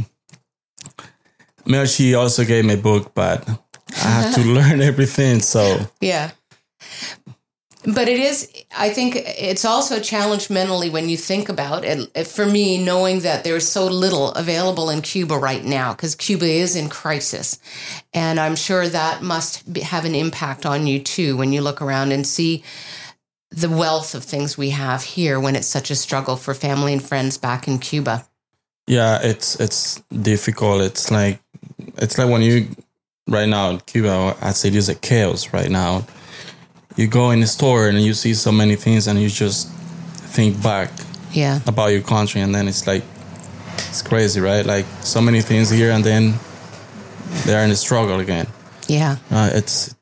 Melchi 1.67 2.15
also 2.19 2.45
gave 2.45 2.65
me 2.65 2.75
a 2.75 2.83
book, 2.83 3.13
but 3.15 3.47
I 4.05 4.09
have 4.21 4.35
to 4.35 4.41
learn 4.59 4.81
everything. 4.81 5.41
So 5.43 5.61
Yeah. 6.01 6.31
But 7.85 8.09
it 8.09 8.19
is, 8.19 8.53
I 8.77 8.91
think 8.91 9.17
it's 9.17 9.65
also 9.65 9.97
a 9.97 10.01
challenge 10.01 10.51
mentally 10.51 10.91
when 10.91 11.09
you 11.09 11.17
think 11.17 11.49
about 11.49 11.85
it. 11.85 12.11
Eh, 12.15 12.25
for 12.25 12.45
me, 12.45 12.83
knowing 12.85 13.21
that 13.21 13.45
there's 13.45 13.67
so 13.69 13.87
little 13.87 14.33
available 14.33 14.91
in 14.91 15.01
Cuba 15.01 15.39
right 15.39 15.65
now, 15.65 15.95
because 15.95 16.15
Cuba 16.17 16.45
is 16.45 16.75
in 16.75 16.89
crisis. 16.89 17.59
And 18.13 18.41
I'm 18.41 18.57
sure 18.57 18.89
that 18.89 19.23
must 19.23 19.73
be, 19.73 19.81
have 19.81 20.05
an 20.05 20.17
impact 20.17 20.67
on 20.67 20.87
you 20.87 20.99
too 20.99 21.37
when 21.37 21.53
you 21.53 21.63
look 21.63 21.81
around 21.81 22.13
and 22.13 22.27
see 22.27 22.65
the 23.51 23.71
wealth 23.71 24.15
of 24.15 24.25
things 24.25 24.59
we 24.59 24.71
have 24.71 25.03
here 25.03 25.41
when 25.41 25.57
it's 25.57 25.67
such 25.67 25.91
a 25.91 25.95
struggle 25.95 26.37
for 26.37 26.53
family 26.55 26.93
and 26.93 27.03
friends 27.03 27.39
back 27.39 27.69
in 27.69 27.79
Cuba. 27.79 28.27
yeah, 28.89 29.21
it's 29.23 29.61
it's 29.61 30.03
difficult. 30.11 30.83
It's 30.83 31.11
like 31.11 31.41
it's 31.99 32.19
like 32.19 32.29
when 32.29 32.43
you 32.43 32.69
right 33.29 33.49
now 33.49 33.71
in 33.71 33.81
Cuba, 33.81 34.37
I 34.41 34.51
say 34.51 34.71
there's 34.71 34.89
a 34.89 34.95
chaos 34.95 35.53
right 35.53 35.71
now. 35.71 36.07
You 36.99 37.07
go 37.07 37.31
in 37.31 37.41
the 37.41 37.47
store 37.47 37.89
and 37.89 38.01
you 38.03 38.13
see 38.15 38.35
so 38.35 38.51
many 38.53 38.77
things, 38.77 39.07
and 39.07 39.19
you 39.21 39.29
just 39.29 39.69
think 40.35 40.61
back 40.63 40.91
Yeah. 41.33 41.61
about 41.67 41.93
your 41.93 42.03
country, 42.03 42.41
and 42.41 42.53
then 42.55 42.67
it's 42.69 42.87
like 42.87 43.05
it's 43.89 44.03
crazy, 44.03 44.41
right? 44.41 44.67
Like 44.67 44.85
so 45.03 45.21
many 45.21 45.41
things 45.43 45.71
here, 45.71 45.93
and 45.93 46.05
then 46.05 46.35
they're 47.47 47.63
in 47.63 47.71
the 47.71 47.77
struggle 47.77 48.19
again. 48.21 48.47
Yeah. 48.89 49.17
Uh, 49.31 49.51
it's 49.55 49.95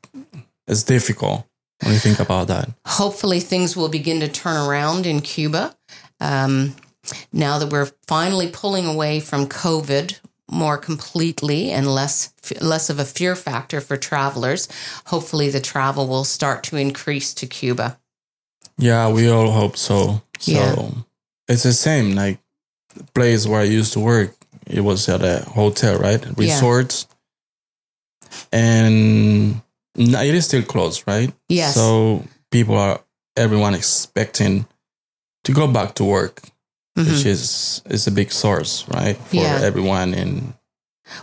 it's 0.67 0.83
difficult 0.83 1.45
when 1.83 1.93
you 1.93 1.99
think 1.99 2.19
about 2.19 2.47
that. 2.47 2.69
hopefully 2.85 3.39
things 3.39 3.75
will 3.77 3.89
begin 3.89 4.19
to 4.21 4.27
turn 4.27 4.57
around 4.57 5.05
in 5.05 5.21
Cuba. 5.21 5.75
Um, 6.19 6.73
now 7.31 7.59
that 7.59 7.71
we're 7.71 7.91
finally 8.07 8.49
pulling 8.49 8.87
away 8.87 9.19
from 9.19 9.45
COVID 9.47 10.19
more 10.49 10.77
completely 10.77 11.71
and 11.71 11.87
less 11.87 12.33
less 12.61 12.89
of 12.89 12.99
a 12.99 13.05
fear 13.05 13.35
factor 13.35 13.81
for 13.81 13.97
travelers, 13.97 14.67
hopefully 15.07 15.49
the 15.49 15.59
travel 15.59 16.07
will 16.07 16.23
start 16.23 16.63
to 16.63 16.77
increase 16.77 17.33
to 17.33 17.45
Cuba. 17.47 17.99
Yeah, 18.77 19.09
we 19.09 19.29
all 19.29 19.51
hope 19.51 19.75
so. 19.77 20.21
So 20.39 20.51
Yeah. 20.51 20.89
it's 21.47 21.63
the 21.63 21.73
same. 21.73 22.15
Like 22.15 22.39
the 22.95 23.03
place 23.13 23.45
where 23.47 23.61
I 23.61 23.65
used 23.65 23.93
to 23.93 23.99
work, 23.99 24.35
it 24.65 24.81
was 24.81 25.09
at 25.09 25.21
a 25.23 25.43
hotel, 25.49 25.97
right? 25.99 26.23
Resorts, 26.37 27.07
and 28.51 29.61
it 29.95 30.35
is 30.35 30.45
still 30.45 30.63
closed, 30.63 31.03
right? 31.07 31.33
Yes. 31.49 31.75
So 31.75 32.23
people 32.51 32.75
are 32.75 33.01
everyone 33.35 33.75
expecting 33.75 34.65
to 35.43 35.51
go 35.51 35.67
back 35.67 35.95
to 35.95 36.03
work, 36.03 36.41
Mhm. 36.97 37.07
which 37.11 37.25
is 37.25 37.81
is 37.89 38.07
a 38.07 38.11
big 38.11 38.31
source, 38.31 38.85
right, 38.89 39.17
for 39.29 39.35
Yeah. 39.37 39.61
everyone 39.63 40.13
in 40.13 40.53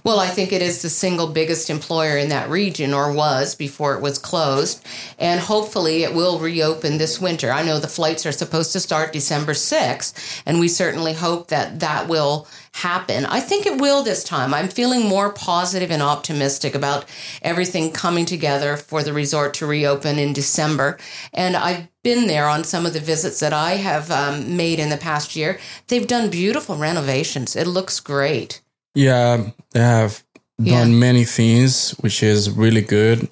Well, 0.03 0.21
I 0.21 0.29
think 0.29 0.53
it 0.53 0.63
is 0.63 0.83
the 0.83 0.89
single 0.89 1.29
biggest 1.29 1.71
employer 1.71 2.17
in 2.17 2.29
that 2.31 2.51
region, 2.51 2.95
or 2.95 3.13
was 3.13 3.55
before 3.55 3.95
it 3.95 4.03
was 4.03 4.19
closed. 4.19 4.85
And 5.19 5.41
hopefully 5.41 6.03
it 6.03 6.15
will 6.15 6.39
reopen 6.39 6.99
this 6.99 7.21
winter. 7.21 7.51
I 7.51 7.63
know 7.63 7.79
the 7.79 7.89
flights 7.89 8.27
are 8.27 8.33
supposed 8.33 8.73
to 8.73 8.81
start 8.81 9.13
December 9.13 9.53
6th, 9.53 10.43
and 10.47 10.61
we 10.61 10.69
certainly 10.69 11.15
hope 11.15 11.49
that 11.49 11.81
that 11.81 12.09
will 12.09 12.47
happen. 12.75 13.25
I 13.27 13.39
think 13.39 13.67
it 13.67 13.81
will 13.81 14.03
this 14.03 14.25
time. 14.25 14.53
I'm 14.53 14.69
feeling 14.69 15.07
more 15.07 15.33
positive 15.33 15.93
and 15.93 16.03
optimistic 16.03 16.75
about 16.75 17.05
everything 17.41 17.93
coming 17.93 18.27
together 18.27 18.77
for 18.77 19.03
the 19.05 19.13
resort 19.13 19.55
to 19.55 19.67
reopen 19.67 20.19
in 20.19 20.33
December. 20.33 20.99
And 21.33 21.57
I've 21.57 21.87
been 22.03 22.27
there 22.27 22.49
on 22.49 22.65
some 22.65 22.85
of 22.85 22.93
the 22.93 23.01
visits 23.01 23.39
that 23.41 23.53
I 23.53 23.73
have 23.77 24.11
um, 24.11 24.57
made 24.57 24.81
in 24.81 24.89
the 24.89 24.97
past 24.97 25.37
year. 25.37 25.59
They've 25.87 26.07
done 26.07 26.31
beautiful 26.31 26.77
renovations. 26.77 27.55
It 27.55 27.69
looks 27.69 28.01
great. 28.01 28.61
Yeah, 28.95 29.51
they 29.73 29.81
have 29.81 30.23
done 30.63 30.91
Yeah. 30.93 30.99
many 30.99 31.25
things, 31.25 31.91
which 32.01 32.23
is 32.23 32.51
really 32.51 32.83
good, 32.83 33.29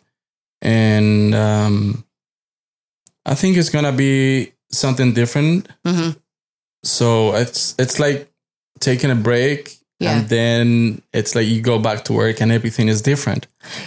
and 0.61 1.35
um, 1.35 2.05
I 3.25 3.35
think 3.35 3.57
it's 3.57 3.71
gonna 3.71 3.93
be 3.93 4.53
something 4.71 5.13
different. 5.15 5.69
hmm 5.85 6.11
So 6.85 7.35
it's 7.37 7.75
it's 7.79 7.99
like 8.01 8.29
taking 8.81 9.11
a 9.11 9.15
break, 9.15 9.79
Yeah. 10.03 10.19
and 10.19 10.29
then 10.29 11.03
it's 11.13 11.35
like 11.35 11.47
you 11.47 11.61
go 11.63 11.79
back 11.79 12.05
to 12.05 12.13
work, 12.13 12.41
and 12.41 12.51
everything 12.53 12.89
is 12.89 13.01
different. 13.03 13.47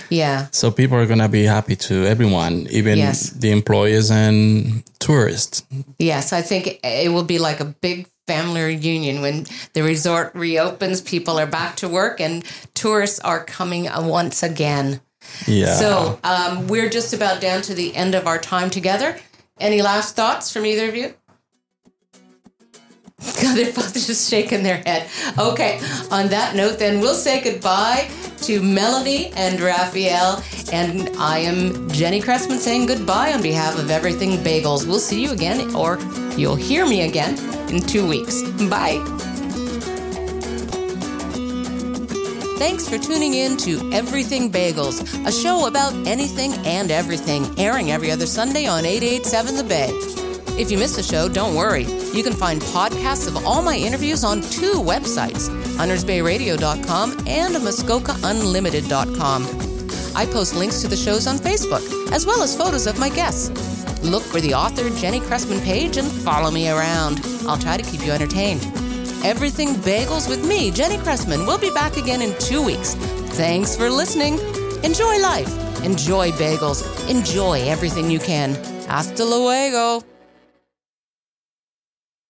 Yeah. 0.09 0.47
So 0.51 0.71
people 0.71 0.97
are 0.97 1.05
gonna 1.05 1.29
be 1.29 1.43
happy 1.43 1.75
to 1.87 2.05
everyone, 2.05 2.67
even 2.71 2.97
Yes. 2.97 3.29
the 3.31 3.51
employees 3.51 4.09
and 4.11 4.83
tourists. 4.99 5.63
Yes, 5.99 6.33
I 6.33 6.41
think 6.41 6.79
it 6.83 7.11
will 7.11 7.23
be 7.25 7.39
like 7.39 7.59
a 7.59 7.65
big 7.65 8.07
family 8.27 8.61
reunion 8.61 9.21
when 9.21 9.45
the 9.73 9.81
resort 9.83 10.31
reopens. 10.33 11.01
People 11.01 11.37
are 11.39 11.45
back 11.45 11.75
to 11.77 11.87
work 11.87 12.19
and 12.19 12.43
tourists 12.73 13.19
are 13.19 13.43
coming 13.43 13.87
once 14.19 14.41
again. 14.41 14.99
Yeah. 15.47 15.75
So 15.77 16.19
um, 16.23 16.67
we're 16.67 16.89
just 16.89 17.13
about 17.13 17.41
down 17.41 17.61
to 17.63 17.73
the 17.75 17.95
end 17.95 18.15
of 18.15 18.25
our 18.27 18.37
time 18.39 18.69
together. 18.69 19.17
Any 19.59 19.81
last 19.81 20.15
thoughts 20.15 20.51
from 20.51 20.65
either 20.65 20.87
of 20.89 20.95
you? 20.95 21.13
God, 23.41 23.55
they're 23.55 23.73
both 23.73 23.93
just 23.93 24.29
shaking 24.29 24.63
their 24.63 24.77
head. 24.77 25.09
Okay, 25.39 25.79
on 26.11 26.27
that 26.27 26.53
note, 26.55 26.79
then 26.79 26.99
we'll 26.99 27.15
say 27.15 27.41
goodbye 27.41 28.09
to 28.41 28.61
Melody 28.61 29.27
and 29.35 29.59
Rafael. 29.59 30.43
And 30.73 31.09
I 31.17 31.39
am 31.39 31.89
Jenny 31.89 32.21
Cressman 32.21 32.59
saying 32.59 32.87
goodbye 32.87 33.31
on 33.31 33.41
behalf 33.41 33.79
of 33.79 33.89
Everything 33.89 34.31
Bagels. 34.43 34.85
We'll 34.85 34.99
see 34.99 35.21
you 35.21 35.31
again, 35.31 35.73
or 35.75 35.97
you'll 36.37 36.57
hear 36.57 36.85
me 36.85 37.03
again 37.07 37.37
in 37.69 37.81
two 37.81 38.05
weeks. 38.05 38.43
Bye. 38.69 39.01
Thanks 42.57 42.87
for 42.87 42.97
tuning 42.97 43.33
in 43.33 43.57
to 43.57 43.91
Everything 43.93 44.51
Bagels, 44.51 45.01
a 45.25 45.31
show 45.31 45.67
about 45.67 45.93
anything 46.07 46.53
and 46.65 46.91
everything, 46.91 47.47
airing 47.57 47.91
every 47.91 48.11
other 48.11 48.25
Sunday 48.25 48.65
on 48.65 48.85
887 48.85 49.55
The 49.55 49.63
Bay. 49.63 50.14
If 50.57 50.71
you 50.71 50.77
missed 50.77 50.95
the 50.95 51.03
show, 51.03 51.27
don't 51.27 51.53
worry. 51.55 51.83
You 52.13 52.23
can 52.23 52.33
find 52.33 52.61
podcasts 52.61 53.27
of 53.27 53.45
all 53.45 53.61
my 53.61 53.75
interviews 53.75 54.23
on 54.23 54.41
two 54.41 54.73
websites, 54.73 55.49
huntersbayradio.com 55.77 57.11
and 57.27 57.55
muskokaunlimited.com. 57.55 59.45
I 60.15 60.25
post 60.25 60.55
links 60.55 60.81
to 60.81 60.87
the 60.87 60.95
shows 60.95 61.27
on 61.27 61.37
Facebook, 61.37 61.83
as 62.13 62.25
well 62.25 62.41
as 62.41 62.55
photos 62.55 62.87
of 62.87 62.97
my 62.97 63.09
guests. 63.09 63.49
Look 64.01 64.23
for 64.23 64.39
the 64.39 64.53
author 64.53 64.89
Jenny 64.91 65.19
Cressman 65.19 65.59
page 65.61 65.97
and 65.97 66.09
follow 66.09 66.51
me 66.51 66.69
around. 66.69 67.19
I'll 67.47 67.57
try 67.57 67.75
to 67.75 67.83
keep 67.83 68.05
you 68.05 68.13
entertained. 68.13 68.63
Everything 69.25 69.69
Bagels 69.75 70.29
with 70.29 70.47
me, 70.47 70.71
Jenny 70.71 70.97
Cressman. 70.97 71.45
We'll 71.45 71.57
be 71.57 71.71
back 71.71 71.97
again 71.97 72.21
in 72.21 72.37
two 72.39 72.63
weeks. 72.63 72.93
Thanks 73.35 73.75
for 73.75 73.89
listening. 73.89 74.39
Enjoy 74.83 75.19
life. 75.19 75.49
Enjoy 75.83 76.31
bagels. 76.31 76.83
Enjoy 77.09 77.61
everything 77.67 78.09
you 78.09 78.19
can. 78.19 78.55
Hasta 78.87 79.25
luego. 79.25 80.14